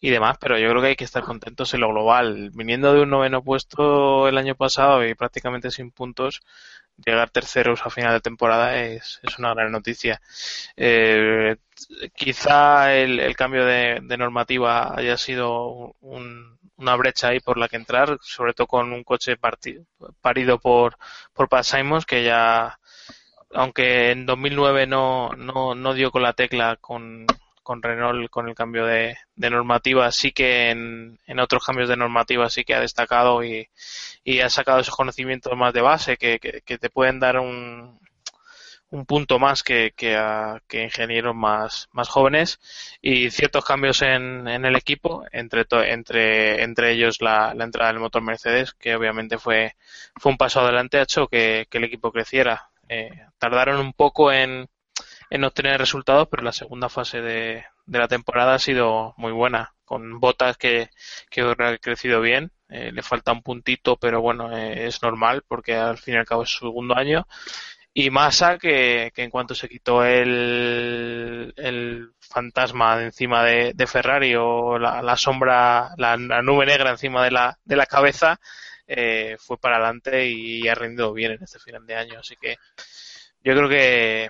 [0.02, 2.50] y demás, pero yo creo que hay que estar contentos en lo global.
[2.54, 6.42] Viniendo de un noveno puesto el año pasado y prácticamente sin puntos,
[7.06, 10.22] llegar terceros a final de temporada es, es una gran noticia.
[10.76, 11.58] Eh,
[12.16, 17.68] quizá el, el cambio de, de, normativa haya sido un, una brecha ahí por la
[17.68, 19.38] que entrar, sobre todo con un coche
[20.22, 20.98] parido por,
[21.34, 22.80] por Pat Simons, que ya,
[23.54, 27.26] aunque en 2009 no, no, no dio con la tecla con,
[27.64, 31.98] con Renault con el cambio de, de normativa, sí que en, en, otros cambios de
[31.98, 33.70] normativa sí que ha destacado y,
[34.24, 38.00] y ha sacado esos conocimientos más de base que, que te pueden dar un,
[38.92, 42.60] un punto más que, que, a, que ingenieros más, más jóvenes
[43.02, 48.02] y ciertos cambios en, en el equipo, entre, entre, entre ellos la, la, entrada del
[48.02, 49.76] motor Mercedes, que obviamente fue,
[50.18, 52.70] fue un paso adelante, ha hecho que, que el equipo creciera.
[52.90, 54.68] Eh, tardaron un poco en,
[55.30, 59.74] en obtener resultados, pero la segunda fase de, de la temporada ha sido muy buena,
[59.86, 60.90] con botas que,
[61.30, 62.52] que ha crecido bien.
[62.68, 66.26] Eh, le falta un puntito, pero bueno, eh, es normal porque al fin y al
[66.26, 67.26] cabo es su segundo año
[67.94, 74.34] y Massa que, que en cuanto se quitó el, el fantasma de encima de, Ferrari
[74.36, 78.40] o la, sombra, la, nube negra encima de la, de la cabeza,
[78.88, 82.20] eh, fue para adelante y ha rendido bien en este final de año.
[82.20, 82.58] Así que
[83.44, 84.30] yo creo que,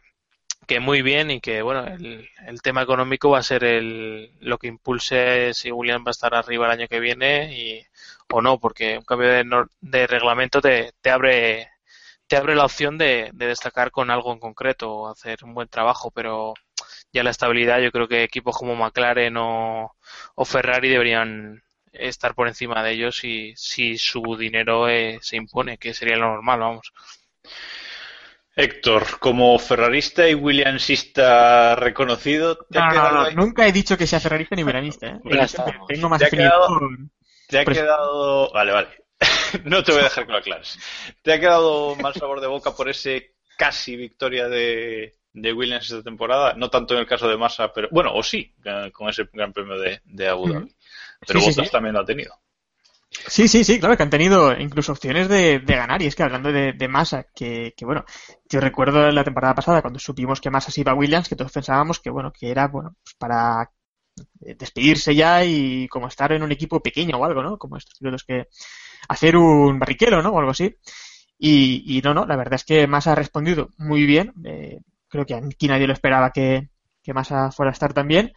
[0.67, 4.57] que muy bien y que bueno el, el tema económico va a ser el, lo
[4.57, 7.85] que impulse si Williams va a estar arriba el año que viene y
[8.31, 9.45] o no porque un cambio de,
[9.81, 11.70] de reglamento te, te abre
[12.31, 15.67] te abre la opción de, de, destacar con algo en concreto o hacer un buen
[15.67, 16.53] trabajo, pero
[17.11, 19.97] ya la estabilidad, yo creo que equipos como McLaren o,
[20.35, 25.77] o Ferrari deberían estar por encima de ellos si, si su dinero eh, se impone,
[25.77, 26.93] que sería lo normal, vamos.
[28.55, 34.21] Héctor, como ferrarista y williamsista reconocido, ¿te no, no, no, nunca he dicho que sea
[34.21, 35.07] ferrarista ni williamista.
[35.07, 35.19] ¿eh?
[35.85, 36.79] Tengo más ¿Te ha quedado,
[37.49, 38.53] te ha quedado...
[38.53, 39.00] Vale, vale.
[39.65, 40.79] no te voy a dejar que lo aclares.
[41.21, 46.03] ¿Te ha quedado mal sabor de boca por ese casi victoria de, de Williams esta
[46.03, 46.53] temporada?
[46.53, 48.53] No tanto en el caso de Massa, pero bueno, o sí,
[48.93, 50.75] con ese gran premio de, de Abu Dhabi.
[51.27, 51.71] Pero sí, Bottas sí, sí.
[51.71, 52.33] también lo ha tenido.
[53.27, 56.01] Sí, sí, sí, claro, que han tenido incluso opciones de, de ganar.
[56.01, 58.05] Y es que hablando de, de Massa, que, que, bueno,
[58.49, 61.51] yo recuerdo la temporada pasada cuando supimos que Massa se iba a Williams, que todos
[61.51, 63.69] pensábamos que, bueno, que era, bueno, pues para
[64.39, 67.57] despedirse ya y como estar en un equipo pequeño o algo, ¿no?
[67.57, 68.47] Como estos pilotos que
[69.11, 70.29] hacer un barriquero, ¿no?
[70.29, 70.75] O algo así.
[71.37, 74.33] Y, y no, no, la verdad es que Massa ha respondido muy bien.
[74.45, 76.69] Eh, creo que aquí nadie lo esperaba que,
[77.03, 78.31] que Massa fuera a estar también.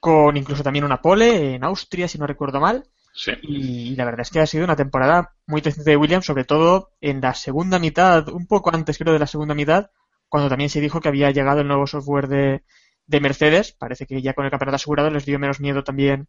[0.00, 2.84] Con incluso también una pole en Austria, si no recuerdo mal.
[3.14, 3.32] Sí.
[3.42, 6.90] Y la verdad es que ha sido una temporada muy decente de Williams, sobre todo
[7.00, 9.90] en la segunda mitad, un poco antes creo de la segunda mitad,
[10.28, 12.64] cuando también se dijo que había llegado el nuevo software de,
[13.06, 13.72] de Mercedes.
[13.72, 16.28] Parece que ya con el campeonato asegurado les dio menos miedo también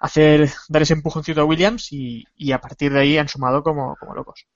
[0.00, 3.96] hacer dar ese empujoncito a Williams y, y a partir de ahí han sumado como,
[3.96, 4.46] como locos.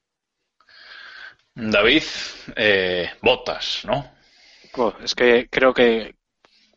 [1.55, 2.03] David,
[2.57, 4.11] eh, botas, ¿no?
[5.03, 6.15] Es que creo que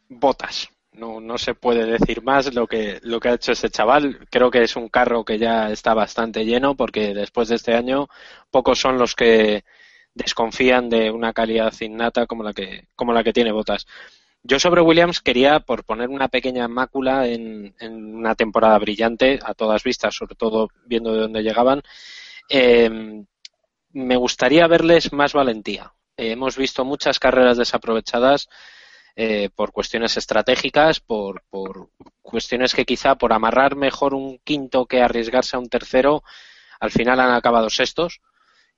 [0.09, 0.69] botas.
[0.91, 4.27] No, no se puede decir más lo que, lo que ha hecho ese chaval.
[4.29, 8.07] Creo que es un carro que ya está bastante lleno porque después de este año
[8.49, 9.65] pocos son los que
[10.13, 13.85] desconfían de una calidad innata como la que, como la que tiene Botas.
[14.47, 19.83] Yo sobre Williams quería, por poner una pequeña mácula en, una temporada brillante, a todas
[19.83, 21.81] vistas, sobre todo viendo de dónde llegaban,
[22.47, 23.23] eh,
[23.89, 25.93] me gustaría verles más valentía.
[26.15, 28.47] Eh, hemos visto muchas carreras desaprovechadas
[29.15, 31.89] eh, por cuestiones estratégicas, por, por
[32.21, 36.21] cuestiones que quizá por amarrar mejor un quinto que arriesgarse a un tercero,
[36.79, 38.21] al final han acabado sextos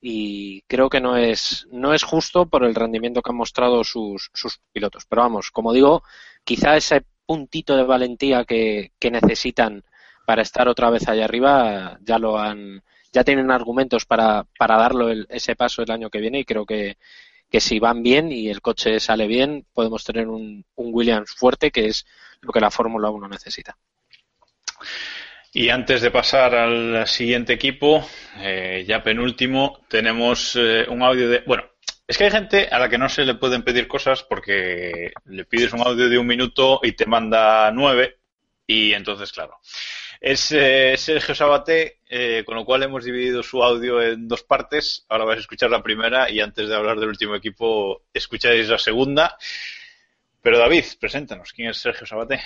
[0.02, 4.30] y creo que no es, no es justo por el rendimiento que han mostrado sus,
[4.34, 5.06] sus pilotos.
[5.10, 6.04] Pero vamos, como digo,
[6.44, 9.84] quizá ese puntito de valentía que, que necesitan
[10.26, 12.84] para estar otra vez allá arriba ya lo han
[13.14, 16.98] ya tienen argumentos para, para darlo ese paso el año que viene y creo que,
[17.50, 21.72] que si van bien y el coche sale bien podemos tener un, un Williams fuerte
[21.72, 22.06] que es
[22.42, 23.78] lo que la Fórmula 1 necesita.
[25.60, 31.40] Y antes de pasar al siguiente equipo, eh, ya penúltimo, tenemos eh, un audio de...
[31.48, 31.64] Bueno,
[32.08, 35.46] es que hay gente a la que no se le pueden pedir cosas porque le
[35.46, 38.20] pides un audio de un minuto y te manda nueve
[38.68, 39.56] y entonces, claro.
[40.22, 42.02] Es eh, Sergio Sabaté,
[42.46, 45.08] con lo cual hemos dividido su audio en dos partes.
[45.10, 48.78] Ahora vais a escuchar la primera y antes de hablar del último equipo escucháis la
[48.78, 49.36] segunda.
[50.40, 52.44] Pero David, preséntanos, ¿quién es Sergio Sabaté?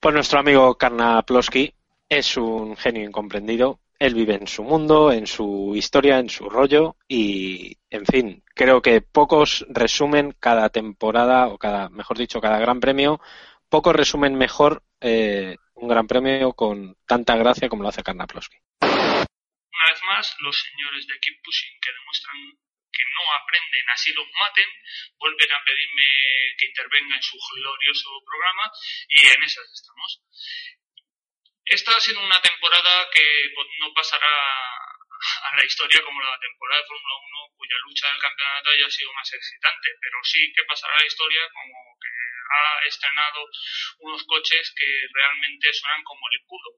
[0.00, 1.74] Pues nuestro amigo Karna Plosky,
[2.08, 3.80] es un genio incomprendido.
[3.98, 8.82] Él vive en su mundo, en su historia, en su rollo y, en fin, creo
[8.82, 13.20] que pocos resumen cada temporada o cada, mejor dicho, cada gran premio,
[13.68, 18.56] pocos resumen mejor eh, un gran premio con tanta gracia como lo hace Karnaplowski.
[18.80, 22.36] Una vez más, los señores de Keep Pushing que demuestran
[22.94, 24.70] que no aprenden, así los maten,
[25.18, 26.06] vuelven a pedirme
[26.56, 28.70] que intervenga en su glorioso programa
[29.08, 30.22] y en esas estamos.
[31.66, 36.82] Esta ha sido una temporada que pues, no pasará a la historia como la temporada
[36.82, 40.94] de Fórmula 1 cuya lucha del campeonato haya sido más excitante, pero sí que pasará
[40.94, 42.12] a la historia como que
[42.52, 43.48] ha estrenado
[44.00, 46.70] unos coches que realmente suenan como el culo.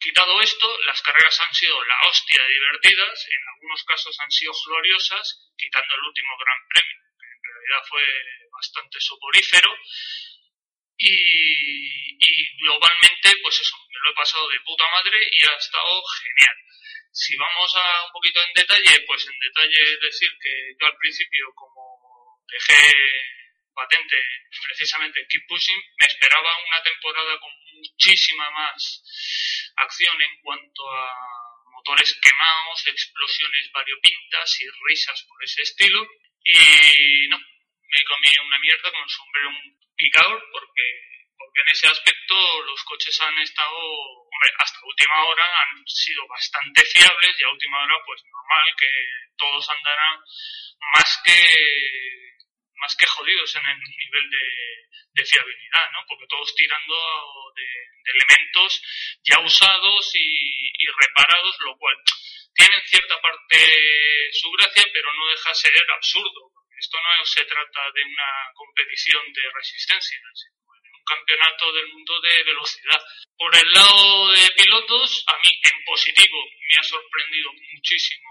[0.00, 5.52] Quitado esto, las carreras han sido la hostia divertidas, en algunos casos han sido gloriosas,
[5.56, 8.04] quitando el último Gran Premio, que en realidad fue
[8.50, 9.70] bastante soporífero,
[10.98, 16.56] y, globalmente, pues eso, me lo he pasado de puta madre y ha estado genial.
[17.12, 21.46] Si vamos a un poquito en detalle, pues en detalle decir que yo al principio,
[21.54, 22.74] como dejé
[23.74, 24.16] patente
[24.66, 29.02] precisamente Keep Pushing, me esperaba una temporada con muchísima más
[29.76, 31.10] acción en cuanto a
[31.70, 36.06] motores quemados, explosiones variopintas y risas por ese estilo.
[36.42, 39.50] Y no, me comí una mierda con sombrero
[39.98, 40.86] picador porque,
[41.36, 46.84] porque en ese aspecto los coches han estado, hombre, hasta última hora han sido bastante
[46.84, 48.90] fiables y a última hora pues normal que
[49.36, 50.22] todos andarán
[50.94, 51.42] más que
[52.78, 54.46] más que jodidos en el nivel de,
[55.14, 56.04] de fiabilidad, ¿no?
[56.06, 56.94] Porque todos tirando
[57.56, 58.80] de, de elementos
[59.24, 60.28] ya usados y,
[60.78, 61.96] y, reparados, lo cual
[62.54, 63.58] tienen cierta parte
[64.32, 69.42] su gracia, pero no deja ser absurdo, esto no se trata de una competición de
[69.52, 73.02] resistencia, sino de un campeonato del mundo de velocidad.
[73.36, 76.38] Por el lado de pilotos, a mí en positivo
[76.70, 78.28] me ha sorprendido muchísimo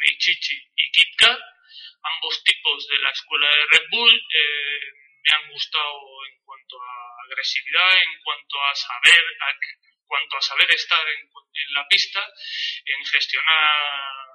[0.00, 1.38] Richichi y KitKat,
[2.02, 4.16] ambos tipos de la escuela de Red Bull.
[4.16, 10.40] Eh, me han gustado en cuanto a agresividad, en cuanto a saber, en cuanto a
[10.40, 12.20] saber estar en, en la pista,
[12.86, 14.32] en gestionar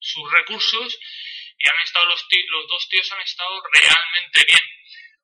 [0.00, 0.98] sus recursos
[1.60, 4.64] y han estado los, los dos tíos han estado realmente bien.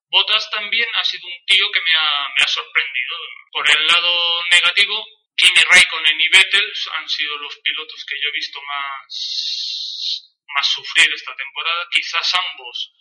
[0.09, 1.95] Botas también ha sido un tío que me
[2.45, 3.17] ha, sorprendido.
[3.51, 8.33] Por el lado negativo, Kimi Raikkonen y Vettel han sido los pilotos que yo he
[8.33, 11.89] visto más, más sufrir esta temporada.
[11.91, 12.93] Quizás ambos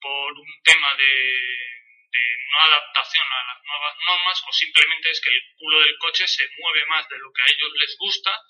[0.00, 5.30] por un tema de, de no adaptación a las nuevas normas o simplemente es que
[5.30, 8.42] el culo del coche se mueve más de lo que a ellos les gusta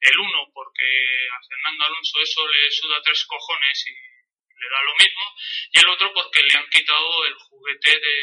[0.00, 0.86] el uno porque
[1.30, 5.24] a Fernando Alonso eso le suda tres cojones y le da lo mismo,
[5.72, 8.16] y el otro porque le han quitado el juguete de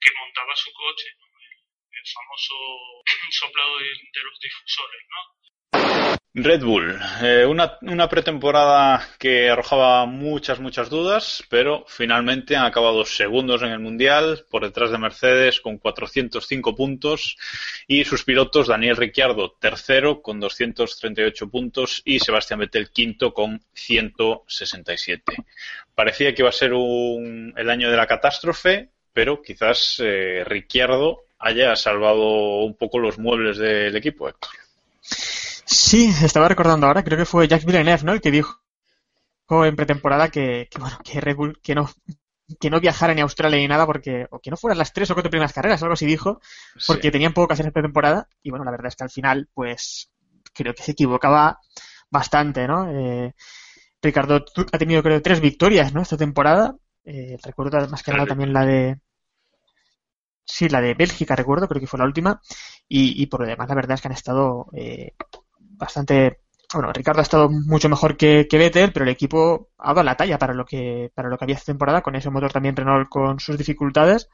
[0.00, 2.54] que montaba su coche, el, famoso
[3.30, 6.25] soplado de, de los difusores, ¿no?
[6.38, 13.06] Red Bull, eh, una, una, pretemporada que arrojaba muchas, muchas dudas, pero finalmente han acabado
[13.06, 17.38] segundos en el Mundial, por detrás de Mercedes con 405 puntos
[17.86, 25.36] y sus pilotos Daniel Ricciardo tercero con 238 puntos y Sebastián Vettel quinto con 167.
[25.94, 31.22] Parecía que iba a ser un, el año de la catástrofe, pero quizás eh, Ricciardo
[31.38, 34.50] haya salvado un poco los muebles del equipo, Héctor.
[35.66, 38.12] Sí, estaba recordando ahora, creo que fue Jacques Villeneuve, ¿no?
[38.12, 38.58] El que dijo
[39.64, 41.88] en pretemporada que, que bueno, que Red Bull, que no,
[42.60, 45.10] que no viajara ni a Australia ni nada porque, o que no fueran las tres
[45.10, 46.40] o cuatro primeras carreras, algo así dijo,
[46.86, 47.12] porque sí.
[47.12, 50.10] tenían poco que hacer esta temporada, y bueno, la verdad es que al final, pues,
[50.52, 51.58] creo que se equivocaba
[52.10, 52.90] bastante, ¿no?
[52.90, 53.34] Eh,
[54.02, 56.02] Ricardo ha tenido creo tres victorias, ¿no?
[56.02, 59.00] Esta temporada, Eh, recuerdo más que nada también la de.
[60.44, 62.40] Sí, la de Bélgica, recuerdo, creo que fue la última.
[62.88, 65.14] Y, por lo demás, la verdad es que han estado eh,
[65.76, 66.40] bastante.
[66.72, 70.16] Bueno, Ricardo ha estado mucho mejor que, que Vettel, pero el equipo ha dado la
[70.16, 73.08] talla para lo que para lo que había esta temporada, con ese motor también Renault
[73.08, 74.28] con sus dificultades.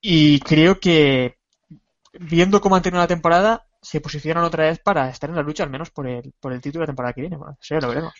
[0.00, 1.38] Y creo que,
[2.12, 5.64] viendo cómo han tenido la temporada, se posicionan otra vez para estar en la lucha,
[5.64, 7.36] al menos por el, por el título de la temporada que viene.
[7.36, 8.14] Bueno, eso lo veremos.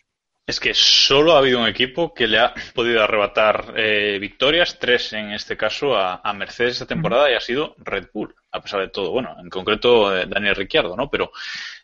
[0.44, 5.12] Es que solo ha habido un equipo que le ha podido arrebatar eh, victorias, tres
[5.12, 8.88] en este caso, a, Mercedes esta temporada y ha sido Red Bull, a pesar de
[8.88, 9.12] todo.
[9.12, 11.08] Bueno, en concreto eh, Daniel Ricciardo, ¿no?
[11.08, 11.30] Pero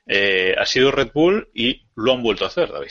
[0.09, 2.89] eh, ha sido Red Bull y lo han vuelto a hacer, David.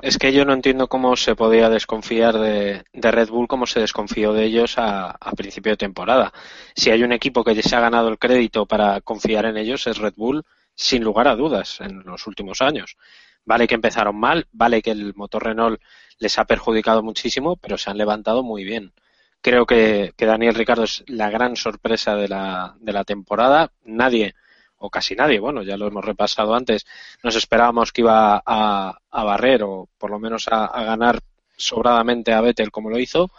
[0.00, 4.32] Es que yo no entiendo cómo se podía desconfiar de, Red Bull como se desconfió
[4.32, 6.32] de ellos a, a, principio de temporada.
[6.74, 9.98] Si hay un equipo que se ha ganado el crédito para confiar en ellos es
[9.98, 12.96] Red Bull, sin lugar a dudas, en los últimos años.
[13.44, 15.80] Vale que empezaron mal, vale que el motor Renault
[16.18, 18.92] les ha perjudicado muchísimo, pero se han levantado muy bien.
[19.40, 23.72] Creo que, Daniel Ricardo es la gran sorpresa de la, de la temporada.
[23.84, 24.34] Nadie,
[24.78, 26.86] o casi nadie, bueno, ya lo hemos repasado antes,
[27.22, 31.20] nos esperábamos que iba a, barrer o por lo menos a, ganar
[31.56, 33.30] sobradamente a Vettel como lo hizo.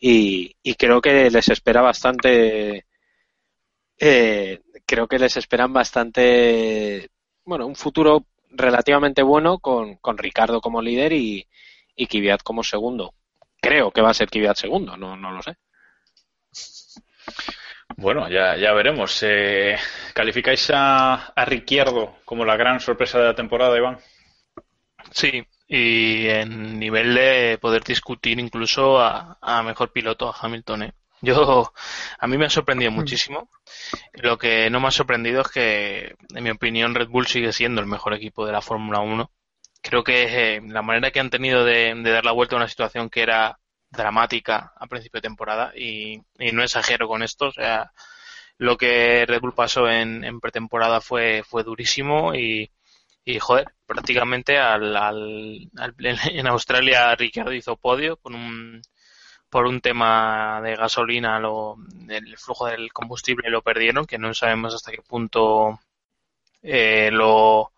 [0.00, 2.84] Y, creo que les espera bastante.
[3.98, 7.10] Eh, creo que les esperan bastante.
[7.44, 11.46] Bueno, un futuro relativamente bueno con, con Ricardo como líder y,
[11.96, 13.14] y Kvyat como segundo.
[13.60, 15.56] Creo que va a ser Kvyat segundo, no, no lo sé.
[17.96, 19.22] Bueno, ya, ya veremos.
[19.22, 19.76] Eh,
[20.12, 23.98] ¿Calificáis a, a Ricciardo como la gran sorpresa de la temporada, Iván?
[25.10, 30.82] Sí, y en nivel de poder discutir incluso a, a mejor piloto, a Hamilton.
[30.84, 30.92] ¿eh?
[31.24, 31.72] Yo,
[32.18, 32.94] a mí me ha sorprendido mm.
[32.94, 33.48] muchísimo.
[34.12, 37.80] Lo que no me ha sorprendido es que, en mi opinión, Red Bull sigue siendo
[37.80, 39.30] el mejor equipo de la Fórmula 1.
[39.82, 43.08] Creo que eh, la manera que han tenido de, dar la vuelta a una situación
[43.10, 43.58] que era
[43.96, 46.20] dramática a principio de temporada, y,
[46.52, 47.92] no exagero con esto, o sea,
[48.58, 52.70] lo que Red Bull pasó en, pretemporada fue, fue durísimo y,
[53.40, 58.82] joder, prácticamente al, al, en Australia Ricardo hizo podio un
[59.54, 61.76] por un tema de gasolina, lo,
[62.08, 65.78] el flujo del combustible lo perdieron, que no sabemos hasta qué punto
[66.60, 67.70] eh, lo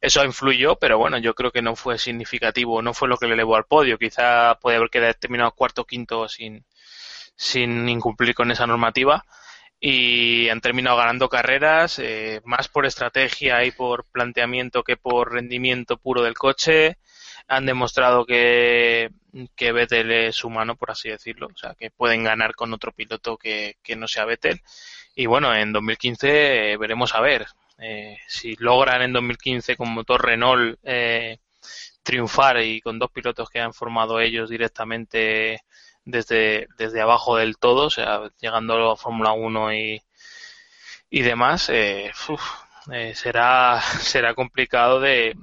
[0.00, 3.34] eso influyó, pero bueno, yo creo que no fue significativo, no fue lo que le
[3.34, 3.98] elevó al podio.
[3.98, 6.64] Quizá puede haber quedado terminado cuarto o quinto sin,
[7.36, 9.24] sin incumplir con esa normativa
[9.84, 15.96] y han terminado ganando carreras eh, más por estrategia y por planteamiento que por rendimiento
[15.96, 16.98] puro del coche
[17.48, 19.10] han demostrado que,
[19.56, 23.36] que Vettel es humano, por así decirlo, o sea, que pueden ganar con otro piloto
[23.36, 24.60] que, no sea Vettel.
[25.16, 27.46] Y bueno, en 2015 eh, veremos a ver
[27.82, 31.38] eh, si logran en 2015 con motor Renault eh,
[32.02, 35.60] triunfar y con dos pilotos que han formado ellos directamente
[36.04, 40.02] desde, desde abajo del todo, o sea, llegando a Fórmula 1 y,
[41.10, 42.10] y demás, eh,
[42.92, 45.34] eh, será, será complicado de,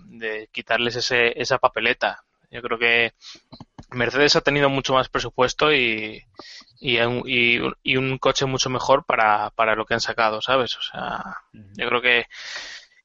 [0.52, 2.24] quitarles ese, esa papeleta.
[2.52, 3.14] Yo creo que
[3.92, 6.24] Mercedes ha tenido mucho más presupuesto y,
[6.80, 6.98] y,
[7.98, 10.76] un coche mucho mejor para, para lo que han sacado, ¿sabes?
[10.78, 12.26] O sea, yo creo que,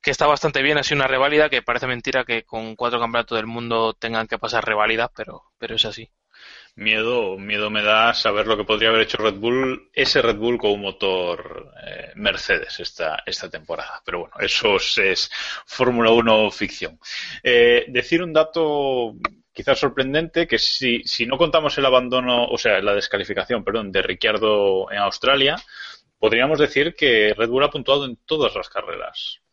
[0.03, 0.79] que está bastante bien.
[0.79, 4.39] Ha sido una reválida que parece mentira que con cuatro campeonatos del mundo tengan que
[4.39, 6.11] pasar reválidas, pero, pero es así
[6.77, 10.59] miedo, miedo me da saber lo que podría haber hecho Red Bull, ese Red Bull
[10.59, 14.03] con un motor eh, Mercedes esta, esta temporada.
[14.05, 15.31] Pero bueno, eso es,
[15.67, 16.99] Fórmula 1 ficción.
[17.43, 19.15] Eh, decir un dato
[19.53, 24.03] quizás sorprendente, que si, si no contamos el abandono, o sea, la descalificación, perdón, de
[24.03, 25.57] Ricciardo en Australia,
[26.19, 29.44] podríamos decir que Red Bull ha puntuado en todas las carreras.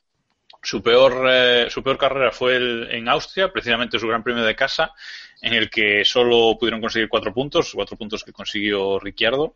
[0.64, 4.56] Su peor, eh, su peor carrera fue el, en Austria, precisamente su gran premio de
[4.56, 4.94] casa,
[5.42, 9.56] en el que solo pudieron conseguir cuatro puntos, cuatro puntos que consiguió Ricciardo,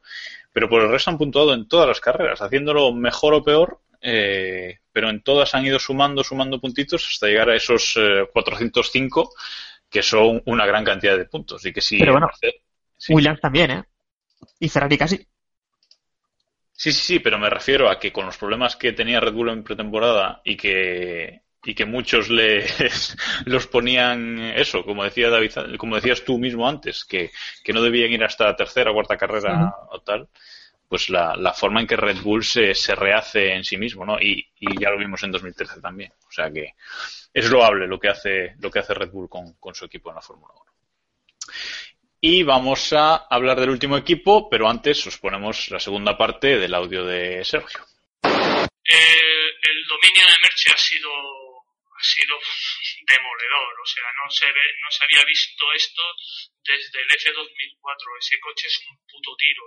[0.51, 4.79] pero por el resto han puntuado en todas las carreras, haciéndolo mejor o peor, eh,
[4.91, 7.97] pero en todas han ido sumando, sumando puntitos hasta llegar a esos
[8.33, 9.25] 405, eh,
[9.89, 11.65] que son una gran cantidad de puntos.
[11.65, 12.29] Y que si pero bueno,
[13.09, 13.83] Williams también, ¿eh?
[14.59, 15.27] Y Ferrari casi.
[16.77, 19.49] Sí, sí, sí, pero me refiero a que con los problemas que tenía Red Bull
[19.49, 25.95] en pretemporada y que y que muchos les los ponían eso, como decía David, como
[25.95, 27.31] decías tú mismo antes, que,
[27.63, 30.29] que no debían ir hasta la tercera o cuarta carrera o tal,
[30.87, 34.21] pues la, la, forma en que Red Bull se, se rehace en sí mismo, ¿no?
[34.21, 36.11] Y, y, ya lo vimos en 2013 también.
[36.27, 36.75] O sea que
[37.33, 40.15] es loable lo que hace, lo que hace Red Bull con, con su equipo en
[40.15, 40.74] la Fórmula 1.
[42.27, 46.73] Y vamos a hablar del último equipo, pero antes os ponemos la segunda parte del
[46.73, 47.85] audio de Sergio.
[48.25, 52.33] el dominio de Merche ha sido ha sido
[53.13, 53.73] demoledor.
[53.77, 56.01] O sea, no se, ve, no se había visto esto
[56.65, 58.17] desde el F2004.
[58.17, 59.61] Ese coche es un puto tiro.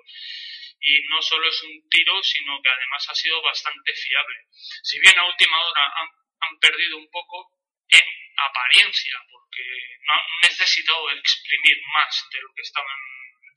[0.80, 4.50] Y no solo es un tiro, sino que además ha sido bastante fiable.
[4.82, 7.54] Si bien a última hora han perdido un poco
[7.88, 9.64] en apariencia, porque
[10.06, 12.98] no han necesitado exprimir más de lo que estaban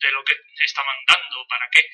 [0.01, 0.34] de lo que
[0.65, 1.86] estaban dando, ¿para qué?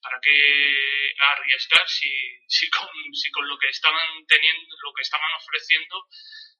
[0.00, 2.08] ¿Para qué arriesgar si,
[2.46, 6.06] si, con, si con lo que estaban teniendo, lo que estaban ofreciendo,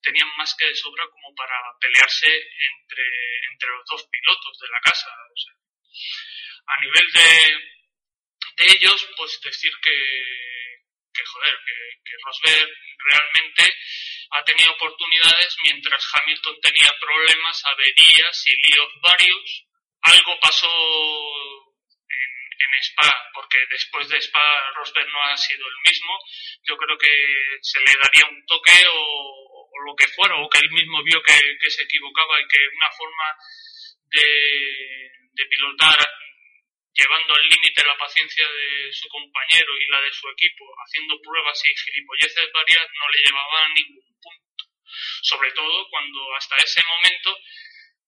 [0.03, 3.07] tenían más que de sobra como para pelearse entre,
[3.53, 5.11] entre los dos pilotos de la casa?
[6.67, 7.25] a nivel de,
[8.57, 10.56] de ellos, pues decir que,
[11.17, 13.75] que joder, que, que Rosberg realmente
[14.31, 19.67] ha tenido oportunidades mientras Hamilton tenía problemas, averías y líos varios
[20.03, 20.71] algo pasó
[22.09, 26.13] en, en, Spa, porque después de Spa Rosberg no ha sido el mismo.
[26.63, 30.59] Yo creo que se le daría un toque o, o lo que fuera, o que
[30.59, 33.37] él mismo vio que, que, se equivocaba y que una forma
[34.11, 35.97] de, de pilotar
[36.97, 41.61] llevando al límite la paciencia de su compañero y la de su equipo, haciendo pruebas
[41.65, 44.65] y gilipolleces varias, no le llevaba a ningún punto.
[45.23, 47.37] Sobre todo cuando hasta ese momento,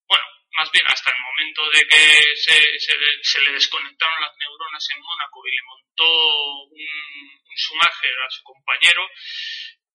[0.09, 0.25] bueno,
[0.57, 5.47] más bien hasta el momento de que se, se, le desconectaron las neuronas en Mónaco
[5.47, 6.89] y le montó un,
[7.45, 9.05] un Schumacher a su compañero,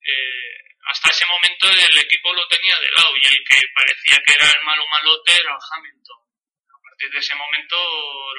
[0.06, 4.34] eh, hasta ese momento el equipo lo tenía de lado y el que parecía que
[4.36, 6.23] era el malo malote era Hamilton.
[7.04, 7.76] A partir de ese momento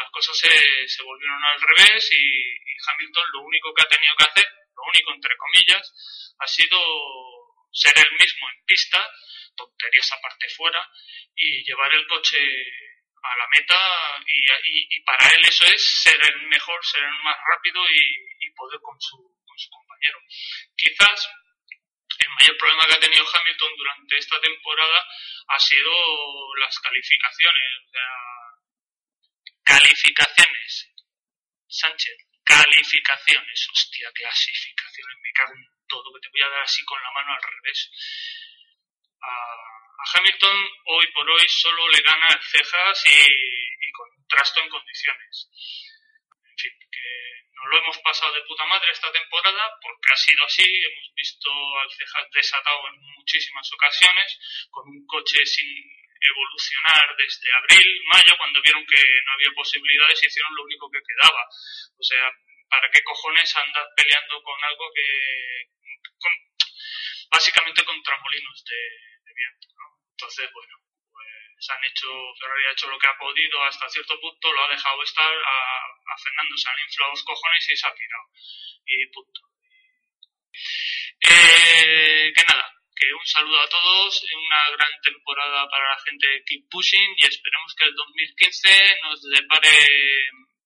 [0.01, 2.57] las cosas se, volvieron al revés y,
[2.89, 6.79] Hamilton lo único que ha tenido que hacer, lo único entre comillas, ha sido
[7.73, 9.05] ser el mismo en pista
[9.55, 10.81] tonterías aparte fuera
[11.37, 13.77] y llevar el coche a la meta
[14.27, 18.99] y, para él eso es ser el mejor, ser el más rápido y, poder con
[18.99, 20.21] su, con su compañero.
[20.75, 21.29] Quizás
[22.19, 25.07] el mayor problema que ha tenido Hamilton durante esta temporada
[25.49, 25.93] ha sido
[26.57, 27.71] las calificaciones.
[27.85, 28.44] O sea,
[29.79, 30.91] calificaciones.
[31.69, 33.69] Sánchez, calificaciones.
[33.73, 35.17] Hostia, clasificaciones.
[35.23, 37.91] Me cago en todo, que te voy a dar así con la mano al revés
[39.25, 45.49] a, Hamilton hoy por hoy solo le gana el Cejas y, y contrasto en condiciones.
[46.45, 50.45] En fin, que no lo hemos pasado de puta madre esta temporada porque ha sido
[50.45, 50.63] así.
[50.63, 51.51] Hemos visto
[51.81, 58.63] al Cejas desatado en muchísimas ocasiones con un coche sin evolucionar desde abril, mayo, cuando
[58.63, 61.43] vieron que no había posibilidades, hicieron lo único que quedaba.
[61.99, 62.31] O sea,
[62.69, 65.09] ¿para qué cojones andar peleando con algo que,
[66.19, 66.33] con,
[67.31, 68.81] básicamente contra molinos de,
[69.25, 69.87] de viento, ¿no?
[70.11, 70.75] Entonces, bueno,
[71.13, 72.09] pues han hecho,
[72.41, 75.59] Ferrari ha hecho lo que ha podido hasta cierto punto, lo ha dejado estar a,
[75.87, 78.27] a Fernando, se han inflado los cojones y se ha tirado.
[78.87, 79.41] Y punto.
[81.21, 86.45] Eh, que nada, que un saludo a todos, una gran temporada para la gente de
[86.45, 89.71] Keep Pushing y esperemos que el 2015 nos depare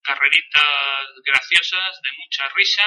[0.02, 2.86] carreritas graciosas de mucha risa,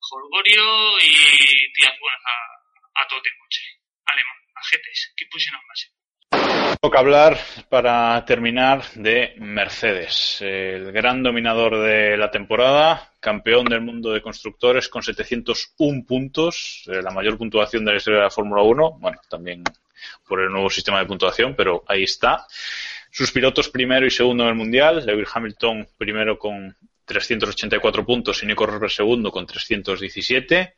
[0.00, 3.62] jolgorio y tías buenas a, a todo coche.
[4.06, 6.01] Alemán, ajetes, Keep Pushing al máximo.
[6.80, 14.12] Toca hablar para terminar de Mercedes, el gran dominador de la temporada, campeón del mundo
[14.12, 18.62] de constructores con 701 puntos, eh, la mayor puntuación de la historia de la Fórmula
[18.62, 19.62] 1, bueno, también
[20.26, 22.46] por el nuevo sistema de puntuación, pero ahí está.
[23.10, 28.46] Sus pilotos primero y segundo en el Mundial, Lewis Hamilton primero con 384 puntos y
[28.46, 30.74] Nico Rosberg segundo con 317.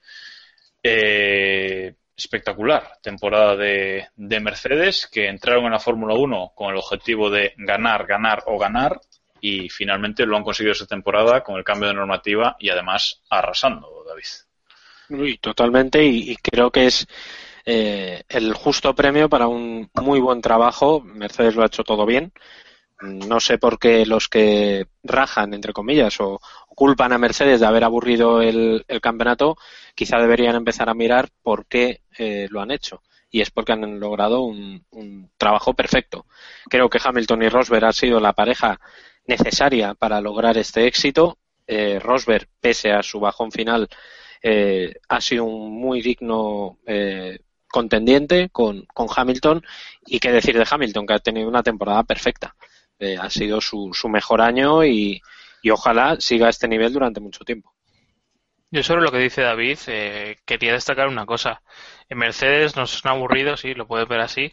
[0.83, 7.31] Eh, espectacular temporada de, de, Mercedes que entraron en la Fórmula 1 con el objetivo
[7.31, 9.01] de ganar, ganar o ganar
[9.41, 14.05] y finalmente lo han conseguido esta temporada con el cambio de normativa y además arrasando,
[14.09, 14.25] David.
[15.11, 17.07] Uy, totalmente y, creo que es
[17.67, 21.01] eh, el justo premio para un muy buen trabajo.
[21.01, 22.33] Mercedes lo ha hecho todo bien.
[23.03, 27.85] No sé por qué los que rajan, entre comillas, o, culpan a Mercedes de haber
[27.85, 29.59] aburrido el, el campeonato,
[29.95, 33.03] quizá deberían empezar a mirar por qué eh, lo han hecho.
[33.31, 34.85] Y es porque han logrado un,
[35.37, 36.27] trabajo perfecto.
[36.69, 38.81] Creo que Hamilton y Rosberg han sido la pareja
[39.27, 41.39] necesaria para lograr este éxito.
[41.67, 43.89] Eh, Rosberg, pese a su bajón final,
[44.43, 49.65] eh, ha sido un muy digno eh, contendiente con, con, Hamilton.
[50.07, 52.55] Y qué decir de Hamilton, que ha tenido una temporada perfecta.
[52.99, 55.21] Eh, ha sido su, su mejor año y,
[55.63, 57.74] y ojalá siga este nivel durante mucho tiempo.
[58.75, 61.63] Yo sobre lo que dice David, eh, quería destacar una cosa.
[62.09, 64.53] En Mercedes nos han aburrido, sí, lo puedes ver así,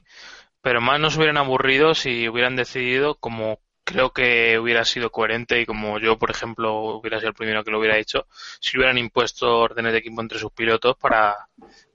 [0.61, 5.65] pero más nos hubieran aburrido si hubieran decidido, como creo que hubiera sido coherente y
[5.65, 8.27] como yo, por ejemplo, hubiera sido el primero que lo hubiera hecho,
[8.59, 11.35] si hubieran impuesto órdenes de equipo entre sus pilotos para,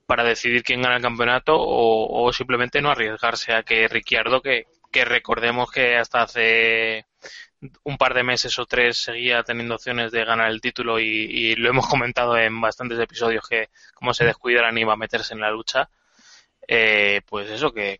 [0.05, 5.05] para decidir quién gana el campeonato o, simplemente no arriesgarse a que Ricciardo, que, que
[5.05, 7.05] recordemos que hasta hace
[7.83, 11.69] un par de meses o tres seguía teniendo opciones de ganar el título y, lo
[11.69, 15.89] hemos comentado en bastantes episodios que como se descuidaran iba a meterse en la lucha.
[16.67, 17.99] Eh, pues eso, que,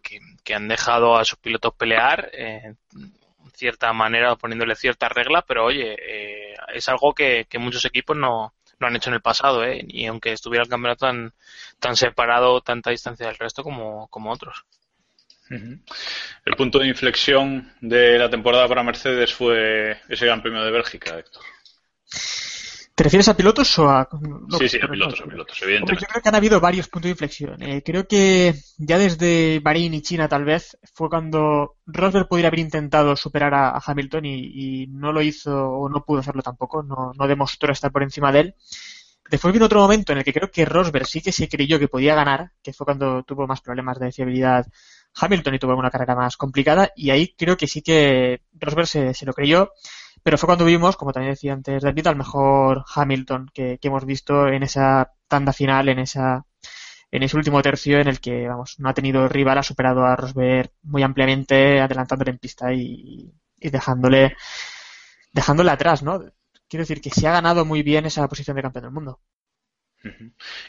[0.54, 2.78] han dejado a sus pilotos pelear eh, en
[3.54, 8.54] cierta manera, poniéndole ciertas reglas, pero oye, eh, es algo que, que muchos equipos no,
[8.80, 9.84] no han hecho en el pasado, ¿eh?
[9.88, 11.34] y aunque estuviera el campeonato tan,
[11.80, 14.66] tan separado, tanta distancia del resto como, como otros.
[15.50, 21.18] El punto de inflexión de la temporada para Mercedes fue ese Gran Premio de Bélgica,
[21.18, 21.44] Héctor.
[22.98, 24.10] ¿Te refieres a pilotos o a.?
[24.58, 26.02] sí, sí, a pilotos, a pilotos, evidentemente.
[26.02, 27.62] yo creo que han habido varios puntos de inflexión.
[27.62, 32.62] Eh, creo que ya desde Bahrein y China, tal vez, fue cuando Rosberg pudiera haber
[32.62, 36.82] intentado superar a, Hamilton y, no lo hizo o no pudo hacerlo tampoco.
[36.82, 38.56] No, no demostró estar por encima de él.
[39.30, 41.90] Después vino otro momento en el que creo que Rosberg sí que se creyó que
[41.90, 44.66] podía ganar, que fue cuando tuvo más problemas de fiabilidad
[45.20, 46.92] Hamilton y tuvo una carrera más complicada.
[46.96, 49.72] Y ahí creo que sí que Rosberg se, lo creyó
[50.24, 54.48] pero fue cuando vimos, como también decía antes David, al mejor Hamilton que, hemos visto
[54.48, 56.46] en esa tanda final, en esa
[57.12, 60.16] en ese último tercio en el que vamos no ha tenido rival, ha superado a
[60.16, 64.36] Rosberg muy ampliamente, adelantándole en pista y, y dejándole
[65.32, 66.20] dejándole atrás, ¿no?
[66.68, 69.22] Quiero decir que se ha ganado muy bien esa posición de campeón del mundo.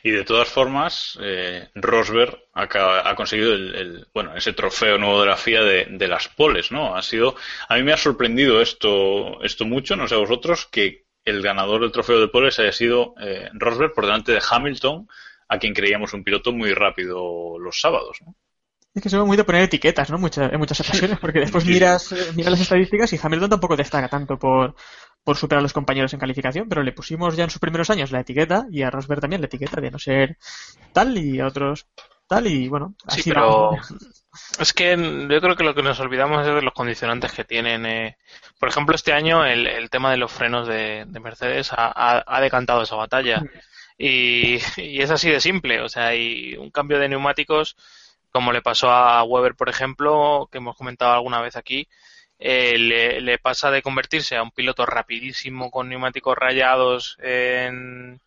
[0.02, 5.36] Y de todas formas, eh, Rosberg ha, conseguido el, bueno, ese trofeo nuevo de la
[5.36, 6.96] FIA de, las poles, ¿no?
[6.96, 7.36] Ha sido,
[7.68, 11.82] a mí me ha sorprendido esto, esto mucho, no sé a vosotros, que el ganador
[11.82, 15.08] del trofeo de poles haya sido eh, Rosberg por delante de Hamilton,
[15.48, 18.34] a quien creíamos un piloto muy rápido los sábados, ¿no?
[18.94, 20.16] Es que se muy de poner etiquetas, ¿no?
[20.16, 24.38] en muchas ocasiones, porque después miras, eh, miras las estadísticas y Hamilton tampoco destaca tanto
[24.38, 24.74] por,
[25.28, 28.10] por superar a los compañeros en calificación, pero le pusimos ya en sus primeros años
[28.10, 30.38] la etiqueta y a Rosberg también la etiqueta de no ser
[30.94, 31.86] tal y a otros
[32.26, 33.72] tal y bueno, así sí, pero
[34.58, 37.84] es que yo creo que lo que nos olvidamos es de los condicionantes que tienen.
[37.84, 38.16] Eh.
[38.58, 43.42] Por ejemplo, este año el, tema de los frenos de, Mercedes ha, decantado esa batalla.
[43.98, 45.82] Y, y, es así de simple.
[45.82, 47.76] O sea, hay un cambio de neumáticos,
[48.32, 51.86] como le pasó a Weber, por ejemplo, que hemos comentado alguna vez aquí,
[52.38, 58.20] eh, le, pasa de convertirse a un piloto rapidísimo con neumáticos rayados en,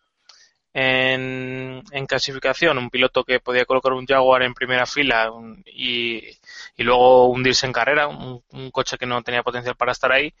[0.74, 5.30] en, clasificación, un piloto que podía colocar un Jaguar en primera fila
[5.66, 6.22] y,
[6.78, 10.34] luego hundirse en carrera, un, coche que no tenía potencial para estar ahí,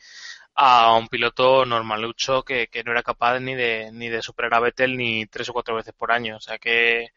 [0.54, 4.60] a un piloto normalucho que, que no era capaz ni de, ni de superar a
[4.60, 6.36] Vettel ni tres o cuatro veces por año.
[6.36, 7.08] O sea que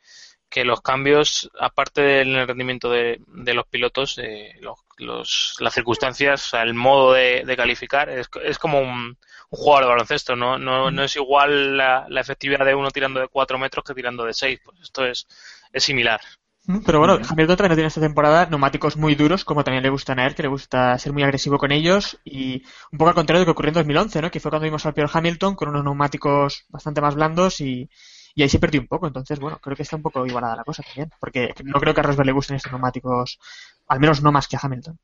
[0.55, 4.53] que los cambios, aparte del rendimiento de, de los pilotos, eh,
[4.99, 9.17] los, las circunstancias, el modo de, calificar, es, es como un,
[9.49, 10.57] jugador de baloncesto, ¿no?
[10.57, 14.33] No, no es igual la, efectividad de uno tirando de 4 metros que tirando de
[14.33, 14.61] 6.
[14.63, 15.27] Pues esto es,
[15.73, 16.21] es similar.
[16.67, 20.19] Mm, pero bueno, Hamilton también tiene esta temporada neumáticos muy duros, como también le gustan
[20.19, 23.41] a él, que le gusta ser muy agresivo con ellos, y un poco al contrario
[23.41, 24.31] de lo que ocurrió en 2011, ¿no?
[24.31, 27.89] Que fue cuando vimos al peor Hamilton con unos neumáticos bastante más blandos y,
[28.35, 29.07] y ahí se perdió un poco.
[29.07, 31.09] Entonces, bueno, creo que está un poco igualada la cosa también.
[31.19, 33.39] Porque no creo que a Rosberg le gusten estos neumáticos,
[33.87, 34.99] al menos no más que a Hamilton.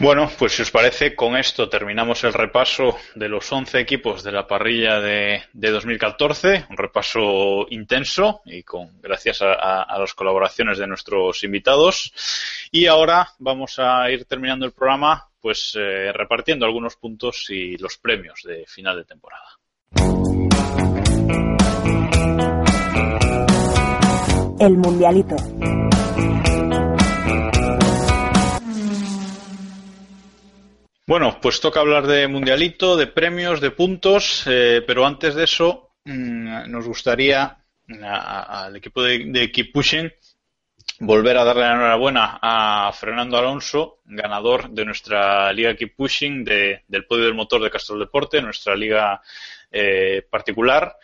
[0.00, 4.32] Bueno, pues si os parece, con esto terminamos el repaso de los 11 equipos de
[4.32, 11.44] la parrilla de, 2014, un repaso intenso y con gracias a, las colaboraciones de nuestros
[11.44, 12.12] invitados.
[12.72, 17.96] Y ahora vamos a ir terminando el programa, pues eh, repartiendo algunos puntos y los
[17.96, 19.46] premios de final de temporada.
[24.64, 25.36] El Mundialito.
[31.06, 35.90] Bueno, pues toca hablar de Mundialito, de premios, de puntos, eh, pero antes de eso
[36.06, 37.58] mm, nos gustaría
[38.02, 40.10] al equipo de, Keep Pushing
[41.00, 47.04] volver a darle la enhorabuena a Fernando Alonso, ganador de nuestra liga Keep Pushing del
[47.06, 49.20] podio del motor de Castro Deporte, nuestra liga
[49.70, 50.96] eh, particular.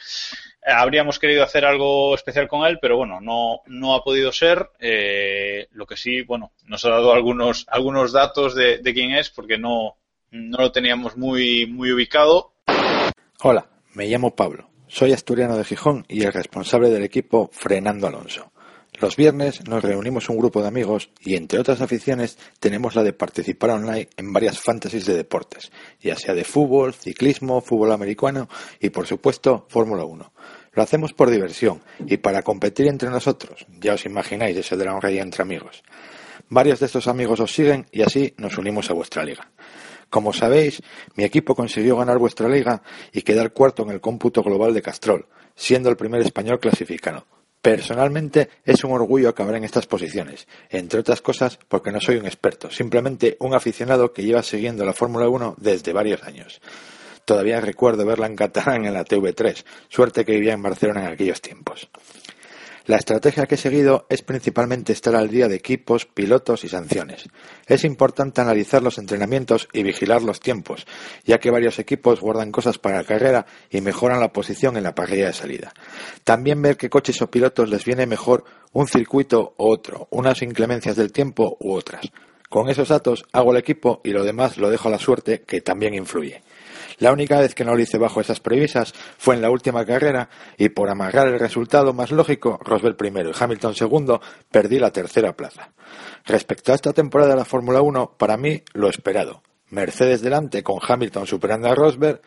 [0.62, 4.70] Eh, habríamos querido hacer algo especial con él, pero bueno, no, no ha podido ser.
[4.78, 9.30] Eh, lo que sí, bueno, nos ha dado algunos, algunos datos de, de quién es,
[9.30, 9.96] porque no,
[10.30, 12.52] no lo teníamos muy, muy ubicado.
[13.42, 14.68] Hola, me llamo Pablo.
[14.86, 18.49] Soy asturiano de Gijón y el responsable del equipo Frenando Alonso.
[19.01, 23.14] Los viernes nos reunimos un grupo de amigos y entre otras aficiones tenemos la de
[23.14, 25.72] participar online en varias fantasies de deportes,
[26.03, 28.46] ya sea de fútbol, ciclismo, fútbol americano
[28.78, 30.32] y por supuesto Fórmula 1.
[30.74, 35.18] Lo hacemos por diversión y para competir entre nosotros, ya os imagináis ese drama rey
[35.18, 35.82] entre amigos.
[36.51, 39.51] Varios de estos amigos os siguen y así nos unimos a vuestra liga.
[40.11, 40.82] Como sabéis,
[41.14, 42.82] mi equipo consiguió ganar vuestra liga
[43.14, 47.39] y quedar cuarto en el cómputo global de Castrol, siendo el primer español clasificado.
[47.62, 52.24] Personalmente es un orgullo acabar en estas posiciones, entre otras cosas porque no soy un
[52.24, 56.62] experto, simplemente un aficionado que lleva siguiendo la Fórmula 1 desde varios años.
[57.26, 61.42] Todavía recuerdo verla en catalán en la TV3, suerte que vivía en Barcelona en aquellos
[61.42, 61.90] tiempos.
[62.86, 67.28] La estrategia que he seguido es principalmente estar al día de equipos, pilotos y sanciones.
[67.66, 70.86] Es importante analizar los entrenamientos y vigilar los tiempos,
[71.24, 74.94] ya que varios equipos guardan cosas para la carrera y mejoran la posición en la
[74.94, 75.72] parrilla de salida.
[76.24, 80.96] También ver qué coches o pilotos les viene mejor un circuito u otro, unas inclemencias
[80.96, 82.10] del tiempo u otras.
[82.48, 85.60] Con esos datos hago el equipo y lo demás lo dejo a la suerte, que
[85.60, 86.42] también influye.
[87.01, 90.28] La única vez que no lo hice bajo esas previsas fue en la última carrera
[90.59, 94.20] y por amarrar el resultado más lógico, Rosberg primero y Hamilton segundo,
[94.51, 95.72] perdí la tercera plaza.
[96.26, 99.42] Respecto a esta temporada de la Fórmula 1, para mí lo esperado.
[99.70, 102.20] Mercedes delante con Hamilton superando a Rosberg,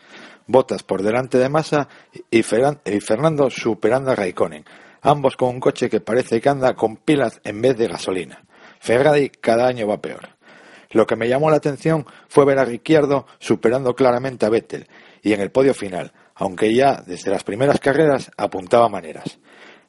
[0.48, 1.88] Bottas por delante de Massa
[2.32, 4.66] y Fernando superando a Raikkonen,
[5.02, 8.44] ambos con un coche que parece que anda con pilas en vez de gasolina.
[8.80, 10.33] Ferrari cada año va peor.
[10.94, 14.88] Lo que me llamó la atención fue ver a Ricciardo superando claramente a Vettel
[15.22, 19.40] y en el podio final, aunque ya desde las primeras carreras apuntaba maneras.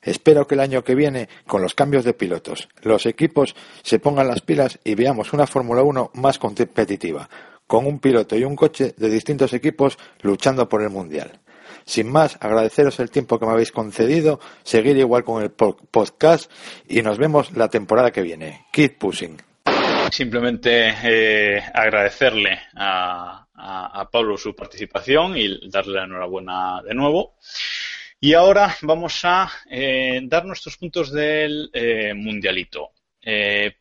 [0.02, 4.28] Espero que el año que viene, con los cambios de pilotos, los equipos se pongan
[4.28, 7.28] las pilas y veamos una Fórmula 1 más competitiva,
[7.66, 11.40] con un piloto y un coche de distintos equipos luchando por el Mundial.
[11.86, 16.50] Sin más, agradeceros el tiempo que me habéis concedido, seguir igual con el podcast
[16.88, 18.66] y nos vemos la temporada que viene.
[18.72, 19.53] Keep pushing.
[20.14, 23.48] Simplemente eh, agradecerle a,
[24.12, 27.34] Pablo su participación y darle la enhorabuena de nuevo.
[28.20, 32.92] Y ahora vamos a eh, dar nuestros puntos del eh, mundialito.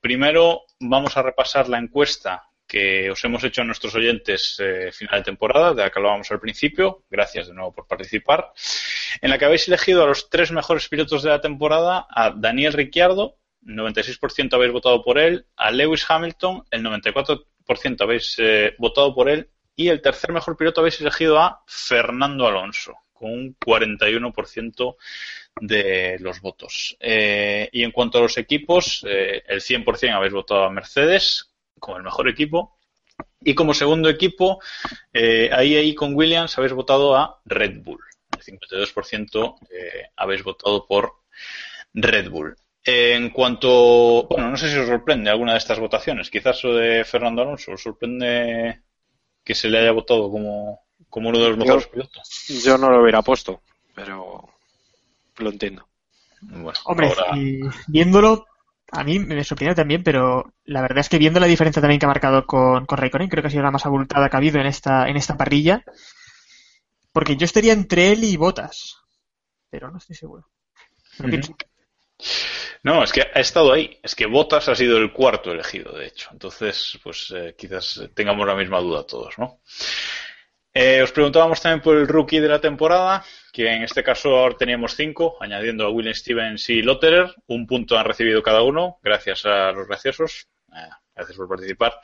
[0.01, 4.57] primero vamos a repasar la encuesta que os hemos hecho a nuestros oyentes
[4.91, 7.03] final de temporada, de la que hablábamos al principio.
[7.11, 8.51] Gracias de nuevo por participar.
[9.21, 12.73] En la que habéis elegido a los tres mejores pilotos de la temporada, a Daniel
[12.73, 19.29] Ricciardo, 96% habéis votado por él, a Lewis Hamilton, el 94% habéis eh, votado por
[19.29, 24.95] él, y el tercer mejor piloto habéis elegido a Fernando Alonso, con un 41%
[25.61, 26.95] de los votos.
[26.99, 31.97] Eh, y en cuanto a los equipos, eh, el 100% habéis votado a Mercedes como
[31.97, 32.77] el mejor equipo.
[33.45, 34.61] Y como segundo equipo,
[35.13, 37.99] ahí, ahí con Williams habéis votado a Red Bull.
[38.31, 39.57] El 52%
[40.15, 41.15] habéis votado por
[41.93, 42.55] Red Bull.
[42.85, 46.29] En cuanto, bueno, no sé si os sorprende alguna de estas votaciones.
[46.29, 48.81] Quizás lo de Fernando Alonso os sorprende
[49.43, 52.45] que se le haya votado como, como uno de los mejores pilotos.
[52.63, 53.61] Yo no lo hubiera puesto,
[53.95, 54.49] pero
[55.37, 55.87] lo entiendo.
[56.85, 57.13] Hombre,
[57.87, 58.45] viéndolo,
[58.91, 62.05] a mí me sorprende también, pero la verdad es que viendo la diferencia también que
[62.05, 64.59] ha marcado con, con Raikkonen, creo que ha sido la más abultada que ha habido
[64.59, 65.83] en esta, en esta parrilla.
[67.13, 68.97] Porque yo estaría entre él y Botas,
[69.69, 70.47] pero no estoy seguro.
[72.83, 73.97] No, es que ha estado ahí.
[74.03, 76.29] Es que Botas ha sido el cuarto elegido, de hecho.
[76.33, 79.61] Entonces, pues eh, quizás tengamos la misma duda todos, ¿no?
[80.73, 84.57] Eh, os preguntábamos también por el rookie de la temporada, que en este caso ahora
[84.57, 87.33] teníamos cinco, añadiendo a William Stevens y Lotterer.
[87.47, 90.47] Un punto han recibido cada uno, gracias a los graciosos.
[90.75, 92.01] Eh, gracias por participar.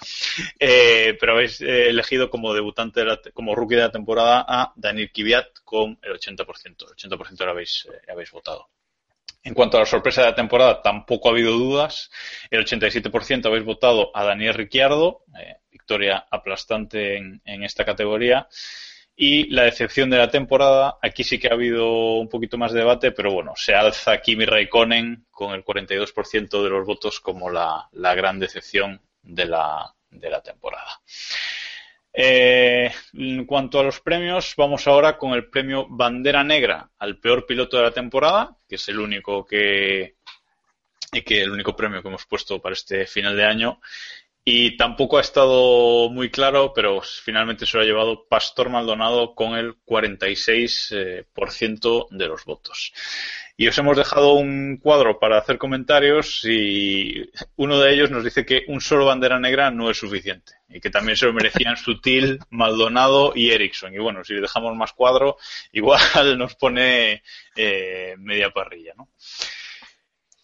[0.57, 3.03] pero habéis elegido como debutante,
[3.33, 6.85] como rookie de la temporada a Daniel Kiviat con el 80%.
[6.87, 8.69] El 80% lo habéis, habéis votado.
[9.43, 12.09] En cuanto a la sorpresa de la temporada, tampoco ha habido dudas.
[12.49, 18.47] El 87% habéis votado a Daniel Ricciardo, eh, victoria aplastante en, esta categoría.
[19.15, 22.79] Y la decepción de la temporada, aquí sí que ha habido un poquito más de
[22.79, 27.89] debate, pero bueno, se alza Kimi Raikkonen con el 42% de los votos como la,
[27.91, 31.01] gran decepción de la, de la temporada.
[32.21, 37.45] Eh, en cuanto a los premios, vamos ahora con el premio Bandera Negra al peor
[37.45, 40.15] piloto de la temporada, que es el único que,
[41.25, 43.79] que el único premio que hemos puesto para este final de año.
[44.45, 49.55] Y tampoco ha estado muy claro, pero finalmente se lo ha llevado Pastor Maldonado con
[49.55, 51.25] el 46% eh,
[52.09, 52.93] de los votos.
[53.57, 58.45] Y os hemos dejado un cuadro para hacer comentarios y uno de ellos nos dice
[58.45, 62.39] que un solo bandera negra no es suficiente y que también se lo merecían Sutil,
[62.51, 63.93] Maldonado y Ericsson.
[63.93, 65.35] Y bueno, si le dejamos más cuadro,
[65.73, 67.21] igual nos pone
[67.53, 69.09] eh, media parrilla, ¿no?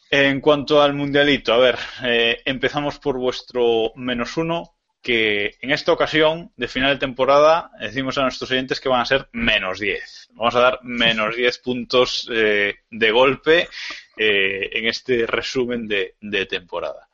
[0.09, 4.75] En cuanto al mundialito, a ver, eh, empezamos por vuestro menos uno,
[5.05, 9.05] que en esta ocasión, de final de temporada, decimos a nuestros oyentes que van a
[9.05, 10.29] ser menos 10.
[10.31, 13.67] Vamos a dar menos 10 puntos eh, de golpe
[14.17, 16.15] eh, en este resumen de,
[16.47, 17.07] temporada.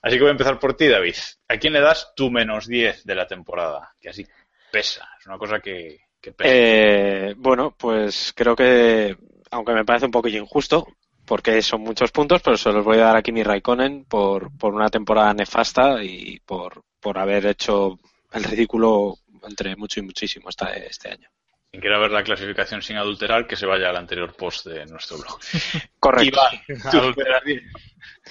[0.00, 1.16] Así que voy a empezar por ti, David.
[1.48, 3.92] ¿A quién le das tu menos 10 de la temporada?
[4.00, 4.24] Que así
[4.70, 6.44] pesa, es una cosa que, pesa.
[6.44, 9.16] Eh, bueno, pues creo que,
[9.50, 10.86] aunque me parece un poquillo injusto,
[11.28, 14.74] porque son muchos puntos, pero se los voy a dar aquí mi Raikkonen por, por
[14.74, 18.00] una temporada nefasta y por, por haber hecho
[18.32, 21.28] el ridículo entre mucho y muchísimo este año.
[21.70, 25.18] Quien quiera ver la clasificación sin adulterar, que se vaya al anterior post de nuestro
[25.18, 25.38] blog.
[26.00, 26.40] Correcto.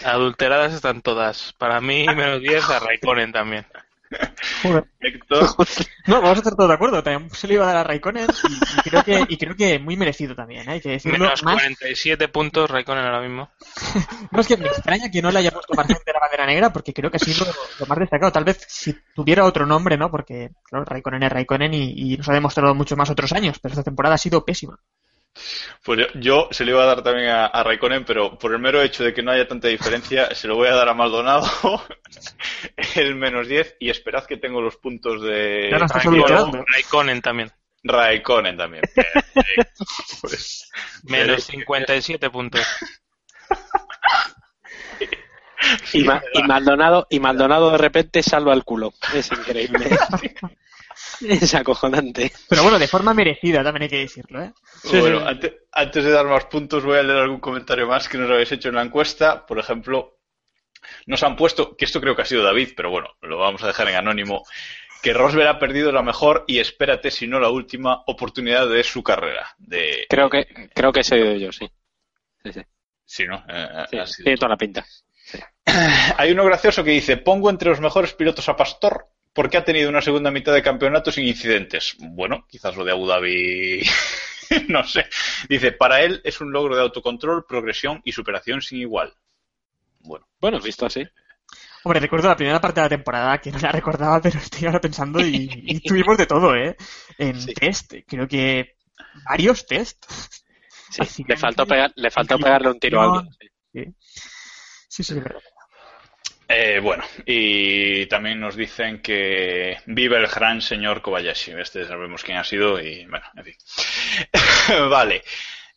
[0.03, 1.53] adulteradas están todas.
[1.53, 3.65] Para mí, menos 10 a Raikkonen también.
[6.07, 7.03] No, vamos a estar todos de acuerdo.
[7.03, 9.97] También se le iba a dar a Raikkonen y, creo, que, y creo que muy
[9.97, 10.67] merecido también.
[10.67, 10.73] ¿eh?
[10.73, 11.19] Hay que decirlo.
[11.19, 13.49] Menos 47 puntos Raikkonen ahora mismo.
[14.31, 16.71] no, es que me extraña que no le haya puesto margen de la bandera negra
[16.71, 17.45] porque creo que ha sido
[17.79, 18.31] lo más destacado.
[18.31, 20.09] Tal vez si tuviera otro nombre, ¿no?
[20.09, 23.73] Porque, claro, Raikkonen es Raikkonen y, y nos ha demostrado mucho más otros años, pero
[23.73, 24.79] esta temporada ha sido pésima.
[25.83, 29.03] Pues yo, se lo iba a dar también a, Raikkonen, pero por el mero hecho
[29.03, 31.47] de que no haya tanta diferencia, se lo voy a dar a Maldonado,
[32.95, 35.69] el menos 10, y esperad que tengo los puntos de
[36.67, 37.51] Raikkonen también.
[37.83, 38.83] Raikkonen también.
[40.21, 40.69] pues,
[41.03, 42.65] menos 57 puntos.
[45.93, 48.93] Y, y, Maldonado, y Maldonado de repente salva el culo.
[49.13, 49.89] Es increíble.
[51.27, 52.31] Es acojonante.
[52.49, 54.53] Pero bueno, de forma merecida también hay que decirlo, ¿eh?
[54.83, 55.25] bueno,
[55.71, 58.69] antes, de dar más puntos voy a leer algún comentario más que nos habéis hecho
[58.69, 59.45] en la encuesta.
[59.45, 60.19] Por ejemplo,
[61.05, 63.67] nos han puesto, que esto creo que ha sido David, pero bueno, lo vamos a
[63.67, 64.43] dejar en anónimo,
[65.01, 69.03] que Rosberg ha perdido la mejor y espérate si no la última oportunidad de su
[69.03, 69.55] carrera.
[69.57, 70.05] De...
[70.09, 71.69] Creo que creo que he sido yo, sí.
[72.43, 72.61] Sí, sí.
[73.05, 73.37] Sí, ¿no?
[73.47, 74.85] Eh, eh, tiene toda la pinta.
[76.17, 79.07] Hay uno gracioso que dice, pongo entre los mejores pilotos a Pastor
[79.37, 81.95] ¿Por qué ha tenido una segunda mitad de campeonato sin incidentes?
[81.99, 83.83] Bueno, quizás lo de Abu Dhabi,
[84.67, 85.05] no sé.
[85.47, 89.13] Dice, para él es un logro de autocontrol, progresión y superación sin igual.
[89.99, 91.07] Bueno, bueno visto así.
[91.83, 94.81] Hombre, recuerdo la primera parte de la temporada que no la recordaba, pero estoy ahora
[94.81, 96.75] pensando y, tuvimos de todo, ¿eh?
[97.19, 98.75] En test, creo que
[99.29, 100.03] varios test.
[100.89, 103.35] Sí, le faltó, pegar, le faltó pegarle un tiro a alguien.
[103.71, 103.83] Sí,
[104.87, 105.43] sí, sí, verdad.
[106.49, 111.51] Eh, bueno, y también nos dicen que vive el gran señor Kobayashi.
[111.51, 113.55] Este sabemos quién ha sido y bueno, en fin.
[114.89, 115.23] vale.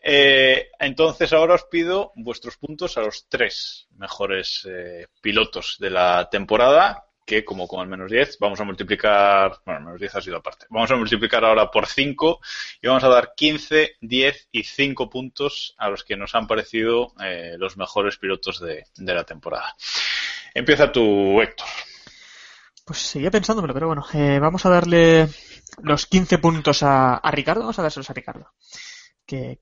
[0.03, 6.29] Eh, entonces ahora os pido vuestros puntos a los tres mejores eh, pilotos de la
[6.31, 10.37] temporada, que como con el menos 10 vamos a multiplicar, bueno, menos 10 ha sido
[10.37, 12.41] aparte, vamos a multiplicar ahora por 5
[12.81, 17.13] y vamos a dar 15, 10 y 5 puntos a los que nos han parecido
[17.59, 19.77] los mejores pilotos de la temporada.
[20.55, 21.67] Empieza tu Héctor.
[22.85, 25.29] Pues seguía pensándomelo, pero bueno, eh, vamos a darle
[25.83, 28.53] los 15 puntos a, Ricardo, vamos a dárselos a Ricardo.
[29.25, 29.59] Que,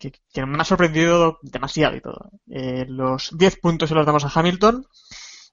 [0.47, 2.31] me ha sorprendido demasiado y todo.
[2.51, 4.87] Eh, los 10 puntos se los damos a Hamilton.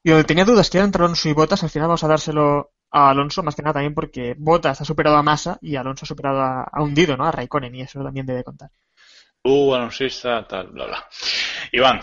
[0.03, 2.71] Y donde tenía dudas que eran entre Alonso y Bottas, al final vamos a dárselo
[2.91, 6.07] a Alonso, más que nada también porque Bottas ha superado a Massa y Alonso ha
[6.07, 7.25] superado a, Hundido, ¿no?
[7.25, 8.69] A Raikkonen, y eso también debe contar.
[9.43, 9.71] Uh,
[10.47, 11.05] tal, bla, bla.
[11.71, 11.99] Iván.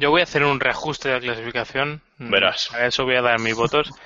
[0.00, 2.02] Yo voy a hacer un reajuste de la clasificación.
[2.18, 2.72] Verás.
[2.74, 3.90] A eso voy a dar mis votos.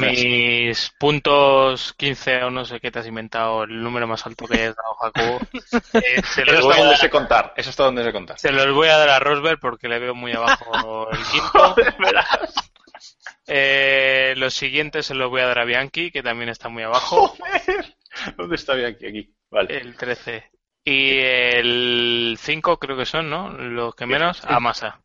[0.00, 4.54] Mis puntos 15 o no sé qué te has inventado, el número más alto que
[4.54, 5.38] hayas dado, Jacobo.
[5.92, 7.54] Eh, se eso está donde se contar.
[7.56, 8.38] Eso está donde se contar.
[8.38, 11.76] Se los voy a dar a Rosberg porque le veo muy abajo el quinto.
[11.98, 12.72] verás.
[13.46, 17.36] Eh, los siguientes se los voy a dar a Bianchi, que también está muy abajo.
[18.36, 19.06] ¿Dónde está Bianchi?
[19.06, 19.34] Aquí.
[19.50, 19.76] Vale.
[19.76, 20.50] El 13.
[20.84, 23.50] Y el 5 creo que son, ¿no?
[23.50, 25.00] Los que menos, a Massa.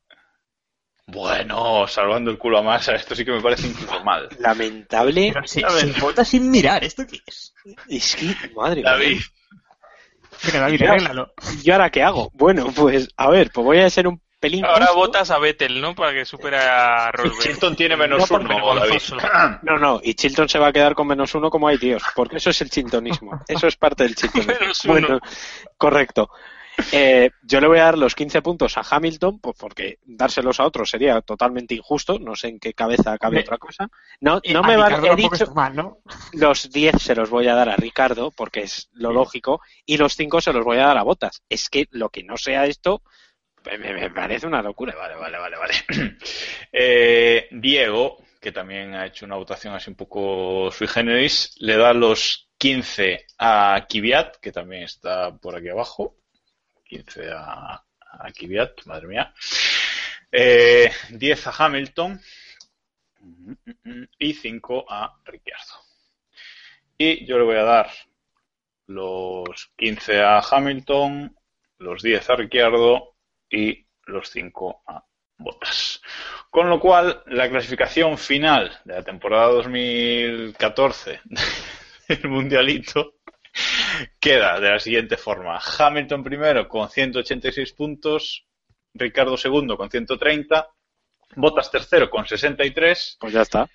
[1.06, 4.30] Bueno, salvando el culo a masa, esto sí que me parece informal.
[4.40, 5.34] Lamentable.
[5.46, 5.62] se,
[6.00, 7.54] vota sin mirar, ¿esto qué es?
[7.90, 9.18] Es que, madre David.
[9.18, 9.22] mía.
[10.54, 11.34] David, arréglalo.
[11.64, 12.32] ¿Y ahora qué hago?
[12.34, 14.66] Bueno, pues, a ver, pues voy a ser un pelín.
[14.66, 15.96] Ahora votas a Vettel, ¿no?
[15.96, 17.40] Para que supere a Rosberg.
[17.40, 18.50] Chilton tiene menos uno,
[19.64, 22.38] No, no, y Chilton se va a quedar con menos uno como hay tíos, porque
[22.38, 23.40] eso es el chiltonismo.
[23.48, 24.54] Eso es parte del chiltonismo.
[24.60, 24.94] menos uno.
[24.94, 25.20] Bueno,
[25.78, 26.30] correcto.
[26.92, 30.66] Eh, yo le voy a dar los 15 puntos a Hamilton, pues porque dárselos a
[30.66, 32.20] otros sería totalmente injusto.
[32.20, 33.90] No sé en qué cabeza cabe otra cosa.
[34.22, 35.54] No, no me van he dicho.
[36.34, 40.16] Los 10 se los voy a dar a Ricardo, porque es lo lógico, y los
[40.16, 41.44] 5 se los voy a dar a Botas.
[41.50, 43.02] Es que lo que no sea esto.
[43.66, 44.94] Me, parece una locura.
[44.96, 45.74] Vale, vale, vale, vale.
[46.76, 51.94] Eh, Diego, que también ha hecho una votación así un poco sui generis, le da
[51.94, 56.18] los 15 a Kiviat, que también está por aquí abajo.
[56.94, 57.84] 15 a,
[58.20, 59.34] a Kvyat, madre mía.
[60.32, 60.92] 10 eh,
[61.46, 62.20] a Hamilton
[64.20, 65.74] y 5 a Ricciardo.
[66.98, 67.90] Y yo le voy a dar
[68.88, 71.36] los 15 a Hamilton,
[71.80, 73.16] los 10 a Ricciardo
[73.50, 75.04] y los 5 a
[75.38, 76.02] Bottas.
[76.52, 81.22] Con lo cual, la clasificación final de la temporada 2014
[82.08, 83.16] del Mundialito
[84.20, 85.60] queda de la siguiente forma.
[85.78, 88.46] Hamilton primero con 186 puntos,
[88.94, 90.68] Ricardo segundo con 130,
[91.36, 93.18] Bottas tercero con 63.
[93.20, 93.70] Pues ya está.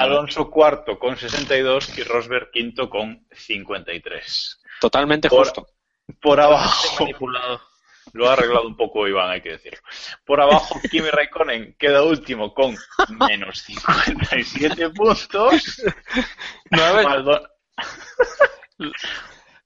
[0.00, 4.60] Alonso cuarto con 62 y Rosberg quinto con 53.
[4.80, 5.68] Totalmente justo.
[6.20, 7.06] Por abajo.
[8.14, 9.78] Lo ha arreglado un poco Iván, hay que decirlo.
[10.24, 12.76] Por abajo, Kimi Raikkonen queda último con
[13.28, 15.82] menos 57 puntos.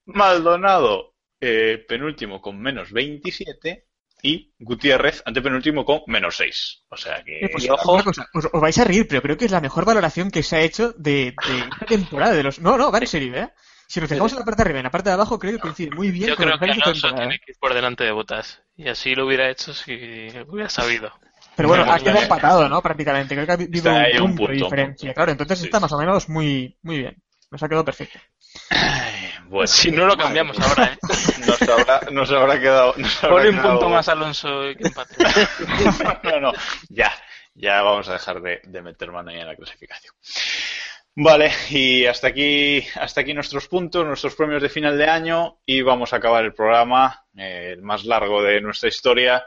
[0.07, 3.87] Maldonado, eh, penúltimo con menos 27
[4.23, 6.85] y Gutiérrez antepenúltimo con menos 6.
[6.89, 7.41] O sea que...
[7.41, 8.03] Eh, pues, ojo.
[8.35, 10.93] os, vais a reír, pero creo que es la mejor valoración que se ha hecho
[10.97, 12.35] de, esta temporada.
[12.35, 13.51] de los No, no, va en serio, ¿eh?
[13.89, 15.53] Si nos fijamos en la parte de arriba y en la parte de abajo, creo
[15.53, 18.61] que coincide muy bien Yo creo que Alonso tiene que ir por delante de Botas.
[18.77, 19.93] Y así lo hubiera hecho si
[20.49, 21.13] hubiera sabido.
[21.55, 22.83] Pero bueno, ha quedado empatado, ¿no?
[22.83, 23.35] Prácticamente.
[23.35, 25.15] Creo que ha habido un, punto, de diferencia.
[25.15, 27.23] Claro, entonces está más o menos muy, muy bien.
[27.51, 28.19] Nos ha quedado perfecto.
[29.49, 30.99] bueno, si no lo cambiamos ahora, ¿eh?
[31.47, 32.95] Nos habrá, nos habrá quedado.
[33.21, 35.15] Pone un punto más Alonso que empate.
[36.25, 36.53] no, no,
[36.89, 37.13] ya.
[37.55, 40.13] Ya vamos a dejar de, de meter mano ahí en la clasificación.
[41.19, 45.81] Vale, y hasta aquí, hasta aquí nuestros puntos, nuestros premios de final de año y
[45.81, 49.43] vamos a acabar el programa, eh, el más largo de nuestra historia,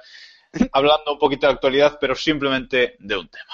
[0.72, 3.54] hablando un poquito de actualidad, pero simplemente de un tema.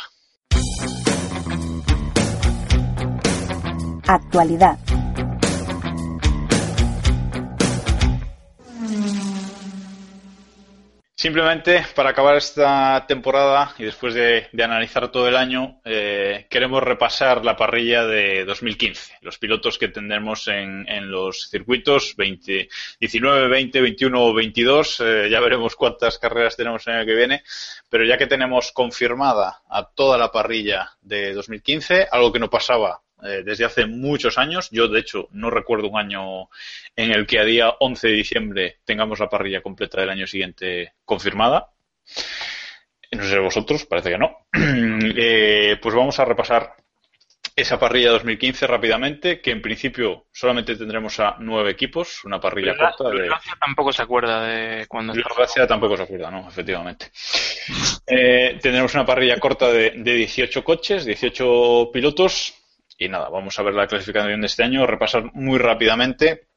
[4.07, 4.77] Actualidad.
[11.17, 17.43] Simplemente para acabar esta temporada y después de, analizar todo el año, eh, queremos repasar
[17.43, 24.23] la parrilla de 2015, los pilotos que tendremos en, los circuitos 20, 19, 20, 21
[24.23, 24.99] o 22.
[24.99, 27.43] Eh, ya veremos cuántas carreras tenemos el año que viene,
[27.89, 33.01] pero ya que tenemos confirmada a toda la parrilla de 2015, algo que no pasaba
[33.23, 34.69] eh, desde hace muchos años.
[34.71, 36.49] Yo, de hecho, no recuerdo un año
[36.95, 40.93] en el que a día 11 de diciembre tengamos la parrilla completa del año siguiente
[41.05, 41.71] confirmada.
[43.11, 44.37] No sé vosotros, parece que no.
[45.17, 46.75] Eh, pues vamos a repasar
[47.55, 53.09] esa parrilla 2015 rápidamente, que en principio solamente tendremos a nueve equipos, una parrilla corta.
[53.09, 53.29] De...
[53.59, 55.13] tampoco se acuerda de cuando.
[55.13, 56.47] Gracia tampoco se acuerda, ¿no?
[56.49, 57.11] Efectivamente.
[58.05, 62.64] Eh, tendremos una parrilla corta de, de 18 coches, 18 pilotos,
[62.97, 66.47] y nada, vamos a ver la clasificación de este año, repasar muy rápidamente.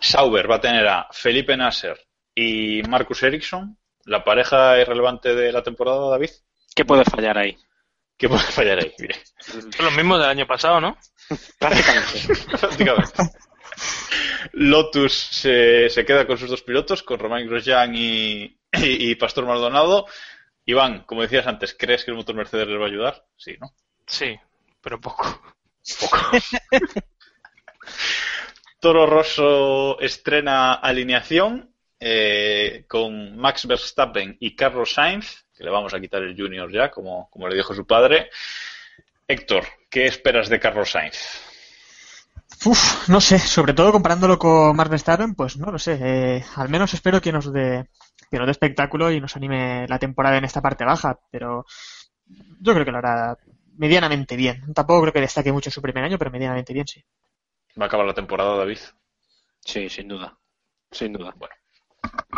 [0.00, 1.98] Sauber va a tener a Felipe Nasser
[2.34, 6.30] y Marcus Ericsson, la pareja irrelevante de la temporada, David.
[6.74, 7.56] ¿Qué puede fallar ahí?
[8.16, 8.92] ¿Qué puede fallar ahí?
[9.38, 10.96] Son los mismos del año pasado, ¿no?
[11.58, 12.56] Prácticamente.
[12.58, 13.22] Prácticamente.
[14.52, 20.06] Lotus se, se, queda con sus dos pilotos, con Romain Grosjean y, y, Pastor Maldonado.
[20.64, 23.26] Iván, como decías antes, ¿crees que el motor Mercedes les va a ayudar?
[23.36, 23.72] Sí, ¿no?
[24.06, 24.36] Sí,
[24.80, 25.42] pero poco.
[28.80, 36.00] Toro Rosso estrena alineación eh, con Max Verstappen y Carlos Sainz, que le vamos a
[36.00, 38.30] quitar el junior ya, como, como le dijo su padre.
[39.26, 41.40] Héctor, ¿qué esperas de Carlos Sainz?
[42.64, 45.98] Uf, no sé, sobre todo comparándolo con Max Verstappen, pues no lo sé.
[46.00, 47.88] Eh, al menos espero que nos dé
[48.30, 51.64] que nos dé espectáculo y nos anime la temporada en esta parte baja, pero
[52.60, 53.36] yo creo que lo hará
[53.76, 54.72] medianamente bien.
[54.74, 57.02] Tampoco creo que destaque mucho su primer año, pero medianamente bien, sí.
[57.78, 58.78] ¿Va a acabar la temporada, David?
[59.60, 60.36] Sí, sin duda.
[60.90, 61.34] Sin duda.
[61.36, 61.54] Bueno,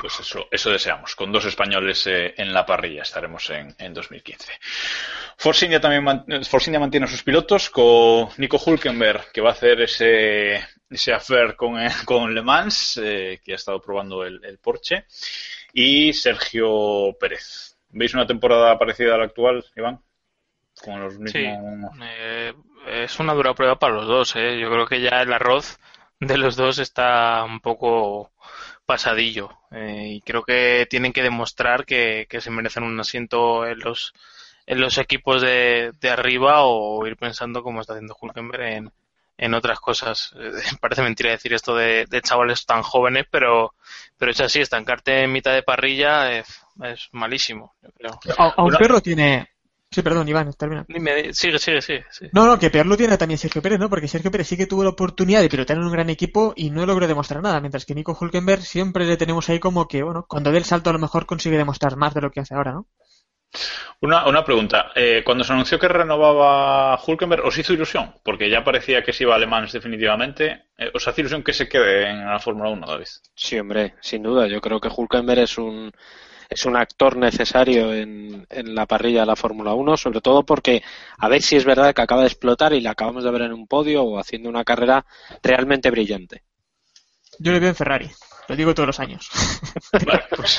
[0.00, 1.14] pues eso, eso deseamos.
[1.14, 4.52] Con dos españoles eh, en la parrilla estaremos en, en 2015.
[5.36, 10.64] Force India también mantiene a sus pilotos con Nico Hulkenberg, que va a hacer ese,
[10.90, 15.06] ese affair con, eh, con Le Mans, eh, que ha estado probando el, el Porsche,
[15.72, 17.76] y Sergio Pérez.
[17.90, 20.00] ¿Veis una temporada parecida a la actual, Iván?
[21.26, 22.54] Sí, eh,
[22.86, 24.36] es una dura prueba para los dos.
[24.36, 24.58] ¿eh?
[24.58, 25.78] Yo creo que ya el arroz
[26.20, 28.30] de los dos está un poco
[28.86, 34.14] pasadillo eh, y creo que tienen que demostrar que, se merecen un asiento en los
[34.66, 38.92] en los equipos de, de arriba o ir pensando como está haciendo Hulkenberg en,
[39.38, 40.34] en otras cosas.
[40.80, 43.74] parece mentira decir esto de, chavales tan jóvenes, pero,
[44.18, 46.60] pero es así, estancarte en mitad de parrilla es,
[47.12, 47.74] malísimo.
[48.36, 49.48] A, un perro tiene,
[49.90, 50.84] Sí, perdón, Iván, termina.
[51.32, 52.04] Sigue, sigue, sigue.
[52.32, 53.88] No, no, que peor lo tiene también Sergio Pérez, ¿no?
[53.88, 56.70] Porque Sergio Pérez sí que tuvo la oportunidad de pilotar en un gran equipo y
[56.70, 60.26] no logró demostrar nada, mientras que Nico Hulkenberg siempre le tenemos ahí como que, bueno,
[60.28, 62.72] cuando dé el salto a lo mejor consigue demostrar más de lo que hace ahora,
[62.72, 62.86] ¿no?
[64.00, 64.92] Una, una pregunta.
[64.94, 68.14] Eh, cuando se anunció que renovaba Hulkenberg, ¿os hizo ilusión?
[68.22, 70.66] Porque ya parecía que se iba a Alemán definitivamente.
[70.76, 73.06] Eh, ¿Os hace ilusión que se quede en la Fórmula 1, David?
[73.34, 74.46] Sí, hombre, sin duda.
[74.46, 75.90] Yo creo que Hulkenberg es un
[76.48, 80.82] es un actor necesario en, en la parrilla de la Fórmula 1, sobre todo porque
[81.18, 83.52] a ver si es verdad que acaba de explotar y la acabamos de ver en
[83.52, 85.04] un podio o haciendo una carrera
[85.42, 86.42] realmente brillante.
[87.38, 88.10] Yo le veo en Ferrari,
[88.48, 89.28] lo digo todos los años.
[89.92, 90.58] Vale, pues,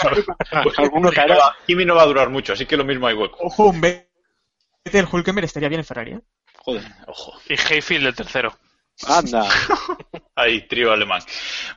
[0.63, 3.07] pues alguno Kimi, no va, Kimi no va a durar mucho, así que lo mismo
[3.07, 3.37] hay hueco.
[3.41, 6.21] Ojo, un Vettel Hulkenberg estaría bien en Ferrari, ¿eh?
[6.59, 7.33] Joder, ojo.
[7.47, 8.55] Y Hayfield el tercero.
[9.07, 9.47] Anda.
[10.39, 11.21] Ahí, trío alemán.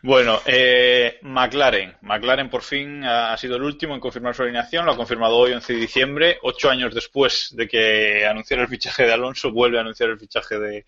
[0.04, 1.96] Bueno, eh, McLaren.
[2.02, 4.86] McLaren por fin ha, sido el último en confirmar su alineación.
[4.86, 6.38] Lo ha confirmado hoy, 11 de diciembre.
[6.42, 10.84] Ocho años después de que anunciara el fichaje de Alonso, vuelve a anunciar el fichaje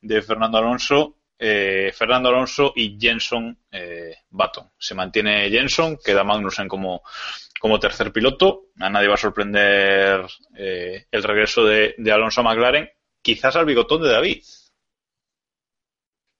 [0.00, 1.16] de, Fernando Alonso.
[1.38, 4.70] Eh, Fernando Alonso y Jenson eh, Button.
[4.78, 7.02] Se mantiene Jenson, queda Magnussen como,
[7.60, 8.68] como tercer piloto.
[8.80, 10.24] A nadie va a sorprender
[10.56, 12.88] eh, el regreso de, de Alonso a McLaren.
[13.20, 14.42] Quizás al bigotón de David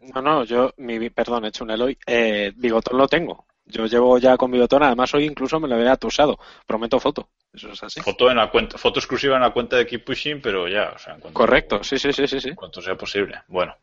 [0.00, 1.98] no, no, yo, mi, perdón, he hecho un Eloy.
[2.06, 3.46] Eh, bigotón lo tengo.
[3.64, 6.38] Yo llevo ya con bigotón, además hoy incluso me lo había atusado.
[6.66, 7.28] Prometo foto.
[7.52, 8.00] Eso es así.
[8.00, 10.98] Foto en la cuenta, foto exclusiva en la cuenta de Keep Pushing, pero ya, o
[10.98, 12.54] sea, en cuanto, Correcto, sí, sí, sí, sí, sí.
[12.54, 13.42] Cuanto sea posible.
[13.48, 13.76] Bueno.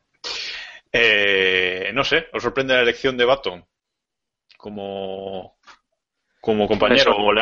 [0.91, 3.65] Eh, no sé, ¿os sorprende la elección de Baton
[4.57, 5.57] como,
[6.39, 7.15] como compañero?
[7.17, 7.41] O le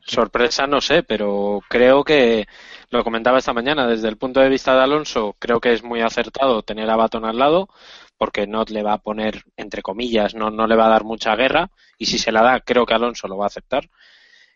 [0.00, 2.46] Sorpresa no sé, pero creo que
[2.90, 6.00] lo comentaba esta mañana desde el punto de vista de Alonso, creo que es muy
[6.00, 7.68] acertado tener a Baton al lado
[8.16, 11.36] porque no le va a poner entre comillas, no, no le va a dar mucha
[11.36, 13.88] guerra y si se la da creo que Alonso lo va a aceptar.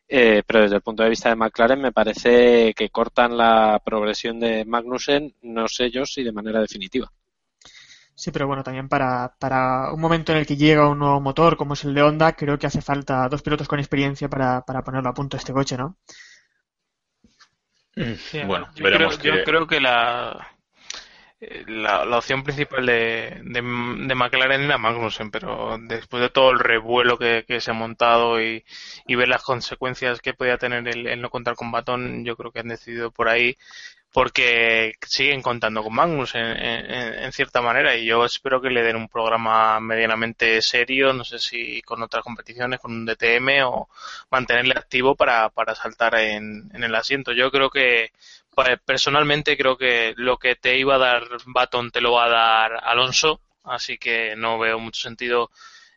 [0.08, 4.40] Eh, pero desde el punto de vista de McLaren me parece que cortan la progresión
[4.40, 7.10] de Magnussen, no sé yo si de manera definitiva.
[8.14, 11.56] Sí, pero bueno, también para, para un momento en el que llega un nuevo motor
[11.56, 14.82] como es el de Honda, creo que hace falta dos pilotos con experiencia para, para
[14.82, 15.96] ponerlo a punto este coche, ¿no?
[18.46, 19.28] bueno, yo creo, que...
[19.28, 20.48] yo creo que la,
[21.66, 26.58] la, la, opción principal de, de, de, McLaren era Magnussen, pero después de todo el
[26.58, 28.64] revuelo que, que se ha montado y,
[29.06, 32.52] y, ver las consecuencias que podía tener el, el, no contar con Batón, yo creo
[32.52, 33.58] que han decidido por ahí
[34.12, 38.96] porque siguen contando con Magnus en, en, cierta manera y yo espero que le den
[38.96, 43.88] un programa medianamente serio, no sé si con otras competiciones, con un DTM o
[44.30, 47.32] mantenerle activo para, para saltar en, en el asiento.
[47.32, 48.12] Yo creo que
[48.84, 52.72] personalmente creo que lo que te iba a dar Baton te lo va a dar
[52.84, 55.50] Alonso, así que no veo mucho sentido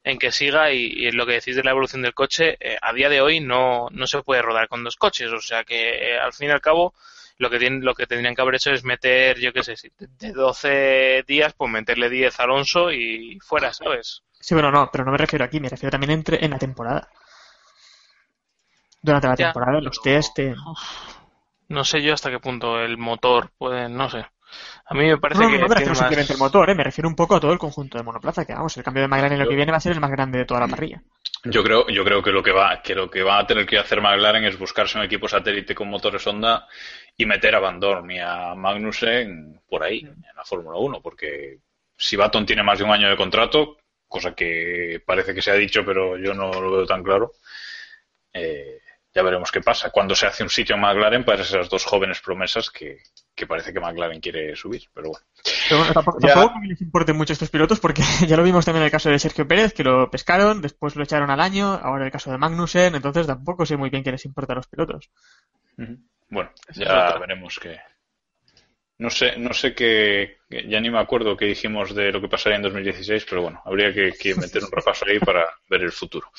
[0.05, 2.93] en que siga y, y lo que decís de la evolución del coche, eh, a
[2.93, 6.17] día de hoy no, no se puede rodar con dos coches, o sea que eh,
[6.17, 6.93] al fin y al cabo
[7.37, 10.31] lo que tienen, lo que tendrían que haber hecho es meter, yo qué sé, de
[10.31, 14.23] 12 días, pues meterle 10 a Alonso y fuera, ¿sabes?
[14.39, 17.09] Sí, bueno, no, pero no me refiero aquí, me refiero también entre, en la temporada.
[19.01, 20.39] Durante la temporada, los test.
[21.67, 24.25] No sé yo hasta qué punto el motor puede, no sé.
[24.85, 25.57] A mí me parece que.
[25.57, 26.75] No, me refiero simplemente al motor, ¿eh?
[26.75, 29.07] me refiero un poco a todo el conjunto de monoplaza, que vamos, el cambio de
[29.07, 31.01] McLaren en lo que viene va a ser el más grande de toda la parrilla.
[31.43, 33.77] Yo creo, yo creo que lo que va, que lo que va a tener que
[33.77, 36.67] hacer McLaren es buscarse un equipo satélite con motores Honda
[37.17, 41.59] y meter a Van Dorn y a Magnussen por ahí, en la Fórmula 1, porque
[41.97, 45.55] si Baton tiene más de un año de contrato, cosa que parece que se ha
[45.55, 47.33] dicho, pero yo no lo veo tan claro,
[48.33, 48.79] eh,
[49.13, 49.91] ya veremos qué pasa.
[49.91, 53.01] Cuando se hace un sitio en McLaren para esas dos jóvenes promesas que,
[53.35, 55.25] que parece que McLaren quiere subir, pero bueno.
[55.67, 56.33] Pero bueno, tampoco, ya...
[56.33, 59.19] tampoco les importen mucho estos pilotos porque ya lo vimos también en el caso de
[59.19, 62.95] Sergio Pérez, que lo pescaron, después lo echaron al año, ahora el caso de Magnussen,
[62.95, 65.09] entonces tampoco sé muy bien qué les importa a los pilotos.
[65.77, 65.99] Uh -huh.
[66.29, 67.77] Bueno, ya veremos que.
[68.97, 70.37] No sé, no sé qué.
[70.49, 73.93] Ya ni me acuerdo qué dijimos de lo que pasaría en 2016, pero bueno, habría
[73.93, 76.31] que, que meter un repaso ahí para ver el futuro.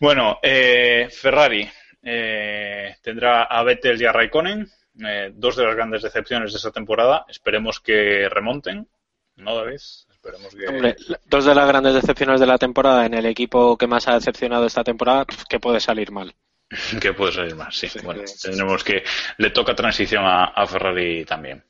[0.00, 1.68] Bueno, eh, Ferrari
[2.02, 4.68] eh, tendrá a Vettel y a Raikkonen,
[5.04, 7.24] eh, dos de las grandes decepciones de esta temporada.
[7.28, 8.88] Esperemos que remonten,
[9.36, 9.74] ¿no, David?
[9.74, 10.66] Esperemos que...
[10.66, 10.96] Hombre,
[11.26, 14.66] dos de las grandes decepciones de la temporada en el equipo que más ha decepcionado
[14.66, 16.34] esta temporada, que puede salir mal.
[17.00, 17.88] que puede salir más, sí.
[17.88, 18.48] sí bueno, sí.
[18.48, 19.04] tendremos que.
[19.38, 21.62] Le toca transición a, a, Ferrari también.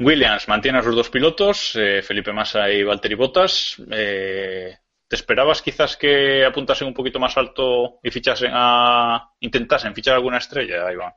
[0.00, 3.76] Williams mantiene a sus dos pilotos, eh, Felipe Massa y Valtteri Bottas.
[3.90, 4.76] Eh,
[5.06, 9.32] ¿Te esperabas quizás que apuntasen un poquito más alto y fichasen a.
[9.40, 11.12] intentasen fichar alguna estrella, Iván?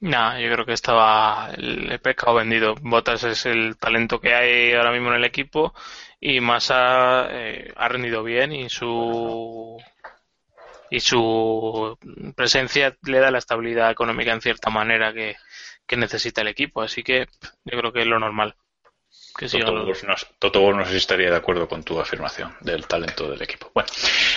[0.00, 2.74] No, yo creo que estaba el, pescado vendido.
[2.80, 5.74] Bottas es el talento que hay ahora mismo en el equipo
[6.20, 9.78] y Massa eh, ha rendido bien y su
[10.90, 11.98] y su
[12.36, 15.36] presencia le da la estabilidad económica en cierta manera que,
[15.86, 16.82] que necesita el equipo.
[16.82, 17.26] Así que
[17.64, 18.54] yo creo que es lo normal.
[19.36, 22.54] Que Toto, Wolf no, Toto Wolf no sé si estaría de acuerdo con tu afirmación
[22.60, 23.70] del talento del equipo.
[23.74, 23.88] Bueno,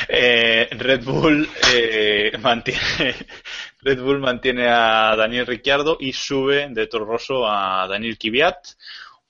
[0.09, 3.15] eh, Red Bull eh, mantiene
[3.81, 8.57] Red Bull mantiene a Daniel Ricciardo y sube de Toro Rosso a Daniel Kvyat,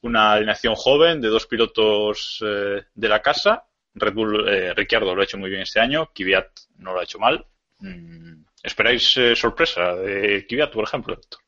[0.02, 5.22] una alineación joven de dos pilotos eh, de la casa Red Bull, eh, Ricciardo lo
[5.22, 6.48] ha hecho muy bien este año, Kvyat
[6.78, 7.46] no lo ha hecho mal,
[7.82, 11.40] Mm, ¿Esperáis eh, sorpresa de Kvyat, por ejemplo, Héctor?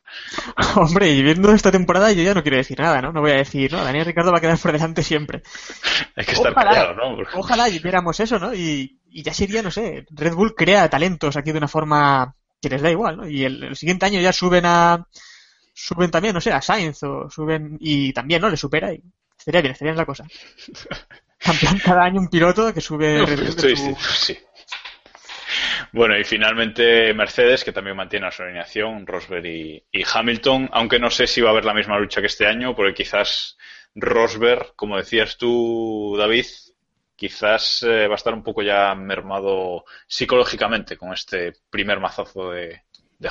[0.78, 3.12] Hombre, y viendo esta temporada yo ya no quiero decir nada, ¿no?
[3.12, 3.84] No voy a decir, ¿no?
[3.84, 5.42] Daniel Ricardo va a quedar por delante siempre.
[6.16, 7.16] Hay que estar Ojalá, callado, ¿no?
[7.18, 8.54] Porque- Ojalá viéramos eso, ¿no?
[8.54, 12.70] Y, y ya sería, no sé, Red Bull crea talentos aquí de una forma que
[12.70, 13.28] les da igual, ¿no?
[13.28, 15.08] Y el, el siguiente año ya suben a...
[15.74, 17.78] Suben también, no sé, a Sainz o suben...
[17.80, 18.50] Y también, ¿no?
[18.50, 19.02] Le supera y
[19.38, 20.26] estaría bien, estaría bien la cosa.
[21.60, 24.38] Plan, cada año un piloto que sube No, estoy- su- sí.
[25.92, 31.00] Bueno, y finalmente Mercedes, que también mantiene a su alineación, Rosberg y, y Hamilton, aunque
[31.00, 33.58] no sé si va a haber la misma lucha que este año, porque quizás
[33.96, 36.46] Rosberg, como decías tú, David,
[37.22, 42.82] quizás eh, va a estar un poco ya mermado psicológicamente con este primer mazazo de,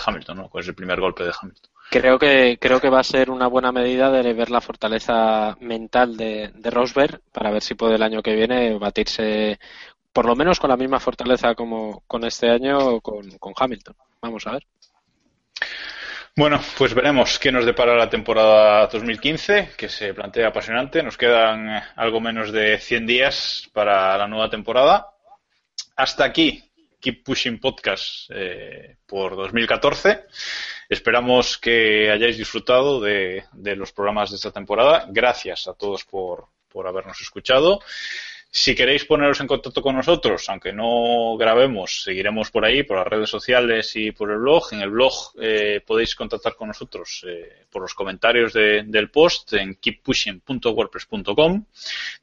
[0.06, 0.48] Hamilton, ¿no?
[0.48, 1.72] Con ese primer golpe de Hamilton.
[1.90, 6.16] Creo que, creo que va a ser una buena medida de ver la fortaleza mental
[6.16, 9.58] de, de Rosberg para ver si puede el año que viene batirse
[10.12, 13.96] por lo menos con la misma fortaleza como con este año con, con Hamilton.
[14.22, 14.66] Vamos a ver.
[16.36, 21.02] Bueno, pues veremos qué nos depara la temporada 2015, que se plantea apasionante.
[21.02, 25.08] Nos quedan eh, algo menos de 100 días para la nueva temporada.
[25.96, 26.62] Hasta aquí,
[27.00, 30.26] Keep Pushing Podcast eh, por 2014.
[30.88, 35.06] Esperamos que hayáis disfrutado de, de los programas de esta temporada.
[35.08, 37.80] Gracias a todos por, por habernos escuchado.
[38.52, 43.06] Si queréis poneros en contacto con nosotros, aunque no grabemos, seguiremos por ahí, por las
[43.06, 44.64] redes sociales y por el blog.
[44.72, 49.52] En el blog eh, podéis contactar con nosotros eh, por los comentarios de- del post
[49.52, 51.64] en keeppushing.wordpress.com.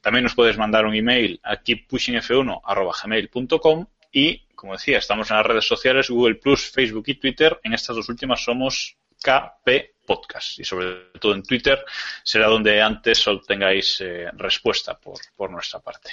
[0.01, 5.65] También nos puedes mandar un email a keeppushingf1.gmail.com y, como decía, estamos en las redes
[5.65, 7.57] sociales, Google Facebook y Twitter.
[7.63, 11.85] En estas dos últimas somos KP Podcast y sobre todo en Twitter
[12.23, 16.11] será donde antes obtengáis eh, respuesta por, por nuestra parte.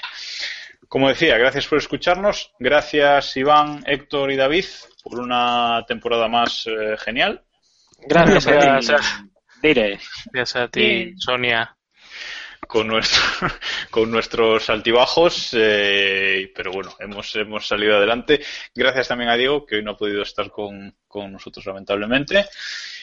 [0.89, 2.53] Como decía, gracias por escucharnos.
[2.59, 4.67] Gracias Iván, Héctor y David
[5.03, 7.43] por una temporada más eh, genial.
[8.07, 9.25] Gracias, Gracias.
[9.63, 10.57] gracias.
[10.57, 11.75] A ti, Sonia.
[12.67, 12.89] Con
[13.91, 18.41] con nuestros altibajos, eh, pero bueno, hemos, hemos salido adelante.
[18.75, 22.47] Gracias también a Diego, que hoy no ha podido estar con, con nosotros lamentablemente.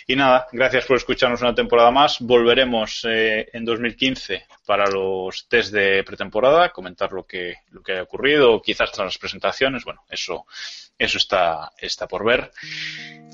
[0.08, 2.18] Y nada, gracias por escucharnos una temporada más.
[2.20, 8.04] Volveremos eh, en 2015 para los test de pretemporada, comentar lo que, lo que haya
[8.04, 9.84] ocurrido, quizás tras las presentaciones.
[9.86, 10.46] Bueno, eso,
[10.98, 12.52] eso está, está por ver.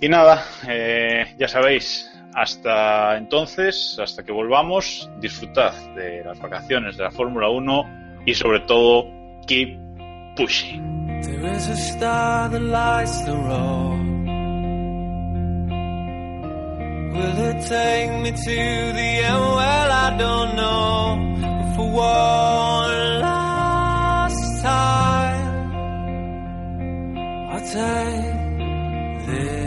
[0.01, 7.03] Y nada, eh, ya sabéis, hasta entonces, hasta que volvamos, disfrutad de las vacaciones de
[7.03, 9.07] la Fórmula 1 y sobre todo,
[9.47, 9.79] keep
[10.35, 11.23] pushing.
[11.23, 13.97] There is a star that lights the road.
[17.11, 19.41] Will it take me to the end?
[19.41, 21.17] Well, I don't know.
[21.75, 25.71] For one last time,
[27.49, 29.66] I'll take this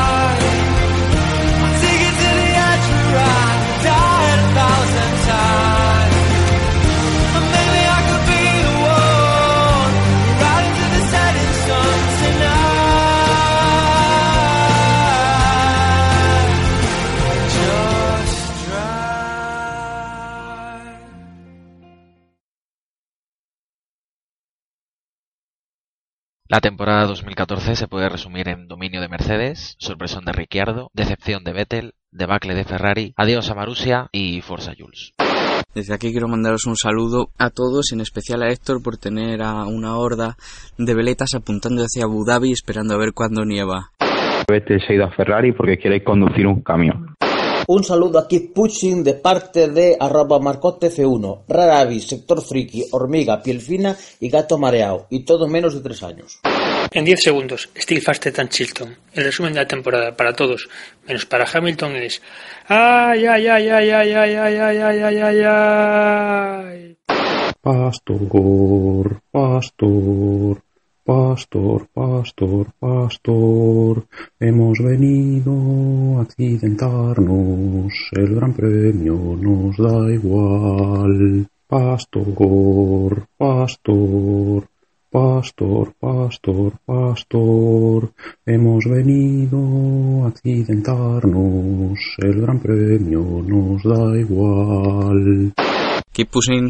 [26.51, 31.53] La temporada 2014 se puede resumir en dominio de Mercedes, sorpresón de Ricciardo, decepción de
[31.53, 35.13] Vettel, debacle de Ferrari, adiós a Marussia y Forza Jules.
[35.73, 39.63] Desde aquí quiero mandaros un saludo a todos, en especial a Héctor por tener a
[39.63, 40.35] una horda
[40.77, 43.91] de veletas apuntando hacia Abu Dhabi esperando a ver cuándo nieva.
[44.49, 47.10] Vettel se ha ido a Ferrari porque quiere conducir un camión.
[47.73, 53.41] Un saludo a Keep Pushing de parte de arroba marcotef1, rara avis, sector friki, hormiga,
[53.41, 56.41] piel fina y gato mareado, y todo menos de tres años.
[56.91, 58.97] En 10 segundos, Steel Faster and Chilton.
[59.13, 60.67] El resumen de la temporada para todos,
[61.07, 62.21] menos para Hamilton, es.
[62.67, 66.97] ¡Ay, ay, ay, ay, ay, ay, ay, ay, ay, ay, ay, ay!
[67.61, 70.61] Pastor, pastor,
[71.03, 74.05] pastor, pastor, pastor,
[74.39, 81.47] hemos venido a accidentarnos, el gran premio nos da igual.
[81.67, 84.67] Pastor, pastor,
[85.09, 88.11] pastor, pastor, pastor,
[88.45, 95.53] hemos venido a accidentarnos, el gran premio nos da igual.
[96.13, 96.69] Keep pushing.